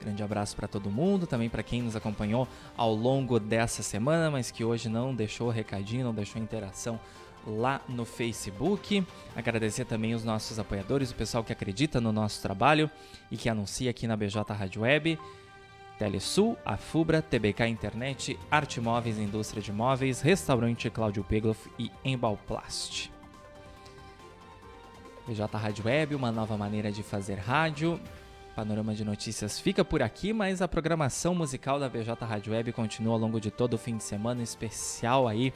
Grande 0.01 0.23
abraço 0.23 0.55
para 0.55 0.69
todo 0.69 0.91
mundo, 0.91 1.27
também 1.27 1.49
para 1.49 1.63
quem 1.63 1.83
nos 1.83 1.97
acompanhou 1.97 2.47
ao 2.77 2.95
longo 2.95 3.41
dessa 3.41 3.83
semana, 3.83 4.31
mas 4.31 4.51
que 4.51 4.65
hoje 4.65 4.89
não 4.89 5.13
deixou 5.13 5.51
recadinho, 5.51 6.05
não 6.05 6.15
deixou 6.15 6.41
interação 6.41 7.01
lá 7.45 7.81
no 7.89 8.05
Facebook. 8.05 9.05
Agradecer 9.35 9.85
também 9.87 10.15
os 10.15 10.23
nossos 10.23 10.59
apoiadores, 10.59 11.11
o 11.11 11.17
pessoal 11.17 11.43
que 11.43 11.53
acredita 11.53 12.01
no 12.01 12.13
nosso 12.13 12.41
trabalho 12.41 12.89
e 13.31 13.37
que 13.37 13.49
anuncia 13.49 13.91
aqui 13.91 14.07
na 14.07 14.17
BJ 14.17 14.41
Rádio 14.53 14.83
Web. 14.83 15.19
Telesul, 15.99 16.57
Afubra, 16.65 17.21
TBK 17.21 17.67
Internet, 17.67 18.39
Arte 18.49 18.81
Móveis, 18.81 19.19
Indústria 19.19 19.61
de 19.61 19.73
Móveis, 19.73 20.21
Restaurante 20.21 20.89
Cláudio 20.91 21.25
Pegloff 21.25 21.69
e 21.77 21.91
Embalplast. 22.05 23.18
BJ 25.29 25.59
Rádio 25.59 25.85
Web, 25.85 26.15
uma 26.15 26.33
nova 26.33 26.57
maneira 26.57 26.91
de 26.91 27.03
fazer 27.03 27.35
rádio. 27.35 28.01
Panorama 28.57 28.95
de 28.95 29.05
Notícias 29.05 29.61
fica 29.61 29.85
por 29.85 30.03
aqui, 30.03 30.33
mas 30.33 30.63
a 30.63 30.67
programação 30.67 31.35
musical 31.35 31.79
da 31.79 31.87
BJ 31.87 32.25
Rádio 32.25 32.55
Web 32.55 32.73
continua 32.73 33.13
ao 33.13 33.19
longo 33.19 33.39
de 33.39 33.51
todo 33.51 33.75
o 33.75 33.79
fim 33.79 33.99
de 33.99 34.03
semana, 34.03 34.43
especial 34.43 35.29
aí 35.29 35.53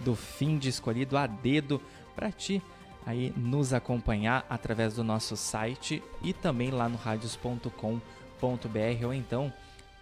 do 0.00 0.16
fim 0.16 0.58
de 0.58 0.68
escolhido 0.68 1.16
a 1.16 1.28
dedo 1.28 1.80
para 2.16 2.32
ti 2.32 2.60
aí 3.06 3.32
nos 3.36 3.72
acompanhar 3.72 4.44
através 4.50 4.94
do 4.94 5.04
nosso 5.04 5.36
site 5.36 6.02
e 6.20 6.32
também 6.32 6.70
lá 6.70 6.88
no 6.88 6.96
radios.com.br 6.96 7.90
ou 9.04 9.14
então 9.14 9.52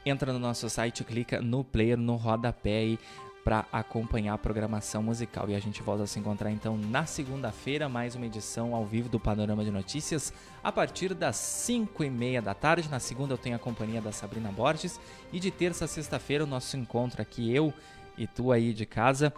entra 0.04 0.32
no 0.32 0.38
nosso 0.38 0.68
site, 0.70 1.04
clica 1.04 1.42
no 1.42 1.62
player 1.62 1.98
no 1.98 2.16
rodapé 2.16 2.78
aí 2.78 2.98
para 3.44 3.66
acompanhar 3.72 4.34
a 4.34 4.38
programação 4.38 5.02
musical. 5.02 5.48
E 5.48 5.54
a 5.54 5.60
gente 5.60 5.82
volta 5.82 6.02
a 6.02 6.06
se 6.06 6.18
encontrar 6.18 6.50
então 6.50 6.76
na 6.76 7.06
segunda-feira, 7.06 7.88
mais 7.88 8.14
uma 8.14 8.26
edição 8.26 8.74
ao 8.74 8.84
vivo 8.84 9.08
do 9.08 9.18
Panorama 9.18 9.64
de 9.64 9.70
Notícias, 9.70 10.32
a 10.62 10.70
partir 10.70 11.14
das 11.14 11.36
5 11.36 12.04
e 12.04 12.10
meia 12.10 12.42
da 12.42 12.54
tarde. 12.54 12.88
Na 12.88 13.00
segunda 13.00 13.34
eu 13.34 13.38
tenho 13.38 13.56
a 13.56 13.58
companhia 13.58 14.00
da 14.00 14.12
Sabrina 14.12 14.50
Borges 14.50 15.00
e 15.32 15.40
de 15.40 15.50
terça 15.50 15.84
a 15.84 15.88
sexta-feira 15.88 16.44
o 16.44 16.46
nosso 16.46 16.76
encontro 16.76 17.22
aqui, 17.22 17.54
eu 17.54 17.72
e 18.16 18.26
tu 18.26 18.52
aí 18.52 18.74
de 18.74 18.84
casa, 18.84 19.32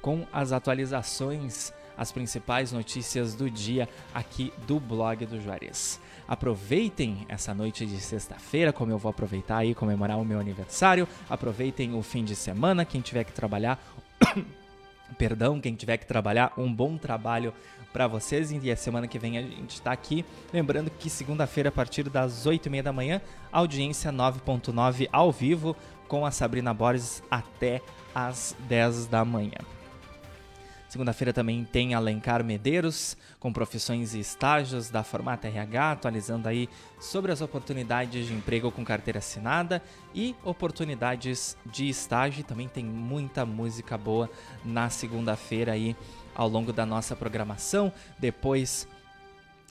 com 0.00 0.26
as 0.32 0.52
atualizações, 0.52 1.72
as 1.96 2.12
principais 2.12 2.72
notícias 2.72 3.34
do 3.34 3.50
dia 3.50 3.88
aqui 4.14 4.52
do 4.66 4.78
blog 4.78 5.24
do 5.26 5.40
Juarez. 5.40 6.00
Aproveitem 6.26 7.26
essa 7.28 7.52
noite 7.52 7.84
de 7.84 8.00
sexta-feira, 8.00 8.72
como 8.72 8.92
eu 8.92 8.98
vou 8.98 9.10
aproveitar 9.10 9.58
aí 9.58 9.74
comemorar 9.74 10.18
o 10.18 10.24
meu 10.24 10.38
aniversário. 10.40 11.06
Aproveitem 11.28 11.94
o 11.94 12.02
fim 12.02 12.24
de 12.24 12.34
semana, 12.34 12.84
quem 12.84 13.00
tiver 13.00 13.24
que 13.24 13.32
trabalhar, 13.32 13.82
perdão, 15.18 15.60
quem 15.60 15.74
tiver 15.74 15.96
que 15.98 16.06
trabalhar, 16.06 16.52
um 16.56 16.72
bom 16.72 16.96
trabalho 16.96 17.52
para 17.92 18.06
vocês. 18.06 18.50
E 18.50 18.70
a 18.70 18.76
semana 18.76 19.06
que 19.06 19.18
vem 19.18 19.36
a 19.36 19.42
gente 19.42 19.74
está 19.74 19.92
aqui. 19.92 20.24
Lembrando 20.52 20.90
que 20.90 21.10
segunda-feira, 21.10 21.68
a 21.68 21.72
partir 21.72 22.08
das 22.08 22.46
8h30 22.46 22.82
da 22.82 22.92
manhã, 22.92 23.20
audiência 23.50 24.10
9.9 24.10 25.08
ao 25.12 25.30
vivo 25.30 25.76
com 26.08 26.24
a 26.24 26.30
Sabrina 26.30 26.72
Borges 26.72 27.22
até 27.30 27.80
às 28.14 28.54
10 28.68 29.06
da 29.06 29.24
manhã. 29.24 29.58
Segunda-feira 30.92 31.32
também 31.32 31.64
tem 31.64 31.94
Alencar 31.94 32.44
Medeiros, 32.44 33.16
com 33.40 33.50
profissões 33.50 34.12
e 34.12 34.20
estágios 34.20 34.90
da 34.90 35.02
Formata 35.02 35.48
RH, 35.48 35.92
atualizando 35.92 36.50
aí 36.50 36.68
sobre 37.00 37.32
as 37.32 37.40
oportunidades 37.40 38.26
de 38.26 38.34
emprego 38.34 38.70
com 38.70 38.84
carteira 38.84 39.18
assinada 39.18 39.82
e 40.14 40.36
oportunidades 40.44 41.56
de 41.64 41.88
estágio. 41.88 42.44
Também 42.44 42.68
tem 42.68 42.84
muita 42.84 43.46
música 43.46 43.96
boa 43.96 44.28
na 44.62 44.90
segunda-feira 44.90 45.72
aí 45.72 45.96
ao 46.34 46.46
longo 46.46 46.74
da 46.74 46.84
nossa 46.84 47.16
programação. 47.16 47.90
Depois 48.18 48.86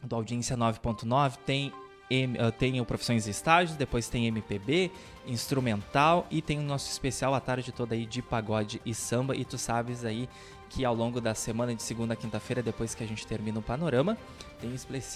do 0.04 0.16
Audiência 0.16 0.58
9.9 0.58 1.38
tem 1.46 1.72
eh, 2.10 2.52
tem 2.58 2.82
o 2.82 2.86
Profissões 2.86 3.28
e 3.28 3.30
Estágios, 3.30 3.78
depois 3.78 4.10
tem 4.10 4.26
MPB, 4.26 4.92
Instrumental 5.28 6.26
e 6.32 6.42
tem 6.42 6.58
o 6.58 6.64
nosso 6.64 6.92
especial 6.92 7.36
a 7.36 7.40
tarde 7.40 7.72
toda 7.72 7.94
aí 7.94 8.08
de 8.08 8.24
pagode 8.24 8.82
e 8.84 8.94
samba. 8.96 9.36
E 9.36 9.46
tu 9.46 9.58
sabes 9.58 10.04
aí 10.04 10.28
que 10.72 10.86
ao 10.86 10.96
longo 10.96 11.20
da 11.20 11.36
semana 11.36 11.76
de 11.76 11.84
segunda 11.84 12.14
a 12.14 12.18
quinta-feira, 12.18 12.64
depois 12.64 12.96
que 12.96 13.04
a 13.04 13.08
gente 13.08 13.28
termina 13.28 13.60
o 13.60 13.62
panorama, 13.62 14.18
tem 14.60 14.70
um 14.70 14.76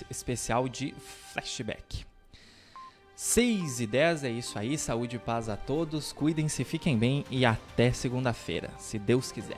especial 0.09 0.67
de 0.67 0.93
flashback. 1.31 2.05
6 3.15 3.79
e 3.79 3.87
10 3.87 4.23
é 4.25 4.29
isso 4.29 4.59
aí, 4.59 4.77
saúde 4.77 5.15
e 5.15 5.19
paz 5.19 5.47
a 5.47 5.55
todos, 5.55 6.11
cuidem-se, 6.11 6.65
fiquem 6.65 6.97
bem 6.97 7.23
e 7.31 7.45
até 7.45 7.93
segunda-feira, 7.93 8.69
se 8.77 8.99
Deus 8.99 9.31
quiser. 9.31 9.57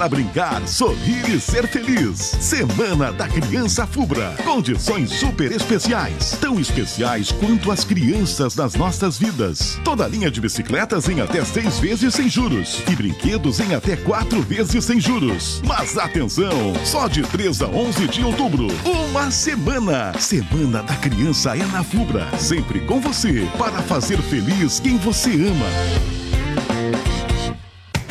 Para 0.00 0.08
brincar, 0.08 0.66
sorrir 0.66 1.28
e 1.28 1.38
ser 1.38 1.68
feliz. 1.68 2.34
Semana 2.40 3.12
da 3.12 3.28
Criança 3.28 3.86
Fubra. 3.86 4.34
Condições 4.42 5.10
super 5.10 5.52
especiais. 5.52 6.38
Tão 6.40 6.58
especiais 6.58 7.30
quanto 7.32 7.70
as 7.70 7.84
crianças 7.84 8.54
das 8.54 8.74
nossas 8.74 9.18
vidas. 9.18 9.78
Toda 9.84 10.08
linha 10.08 10.30
de 10.30 10.40
bicicletas 10.40 11.06
em 11.06 11.20
até 11.20 11.44
seis 11.44 11.78
vezes 11.78 12.14
sem 12.14 12.30
juros. 12.30 12.82
E 12.90 12.96
brinquedos 12.96 13.60
em 13.60 13.74
até 13.74 13.94
quatro 13.94 14.40
vezes 14.40 14.86
sem 14.86 14.98
juros. 14.98 15.60
Mas 15.66 15.98
atenção! 15.98 16.72
Só 16.82 17.06
de 17.06 17.20
3 17.20 17.60
a 17.60 17.66
11 17.66 18.08
de 18.08 18.24
outubro. 18.24 18.68
Uma 18.86 19.30
semana. 19.30 20.18
Semana 20.18 20.82
da 20.82 20.96
Criança 20.96 21.54
é 21.54 21.66
na 21.66 21.84
Fubra. 21.84 22.26
Sempre 22.38 22.80
com 22.86 23.02
você. 23.02 23.46
Para 23.58 23.82
fazer 23.82 24.16
feliz 24.22 24.80
quem 24.80 24.96
você 24.96 25.28
ama. 25.28 26.29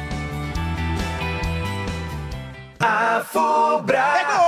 A 2.79 3.23
Fubra! 3.25 3.97
É 3.97 4.21
a 4.21 4.46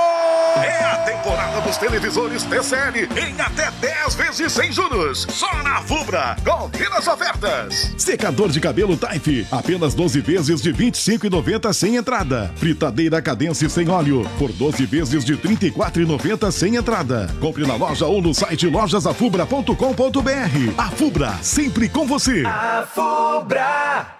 temporada 1.30 1.60
dos 1.60 1.76
televisores 1.76 2.42
TCL 2.42 3.08
em 3.16 3.40
até 3.40 3.70
10 3.70 4.14
vezes 4.16 4.52
sem 4.52 4.72
juros. 4.72 5.28
Só 5.30 5.62
na 5.62 5.80
Fubra. 5.82 6.36
Confira 6.44 6.98
as 6.98 7.06
ofertas. 7.06 7.94
Secador 7.96 8.48
de 8.48 8.58
cabelo 8.58 8.96
Type, 8.96 9.46
apenas 9.52 9.94
12 9.94 10.20
vezes 10.22 10.60
de 10.60 10.72
25,90 10.72 11.72
sem 11.72 11.94
entrada. 11.94 12.50
Fritadeira 12.56 13.22
Cadence 13.22 13.70
sem 13.70 13.88
óleo, 13.88 14.28
por 14.38 14.50
12 14.50 14.84
vezes 14.86 15.24
de 15.24 15.36
34,90 15.36 16.50
sem 16.50 16.74
entrada. 16.74 17.32
Compre 17.40 17.64
na 17.64 17.76
loja 17.76 18.06
ou 18.06 18.20
no 18.20 18.34
site 18.34 18.66
lojasafubra.com.br. 18.66 20.74
A 20.76 20.90
Fubra, 20.90 21.38
sempre 21.42 21.88
com 21.88 22.06
você. 22.06 22.42
A 22.44 22.84
Fubra! 22.92 24.19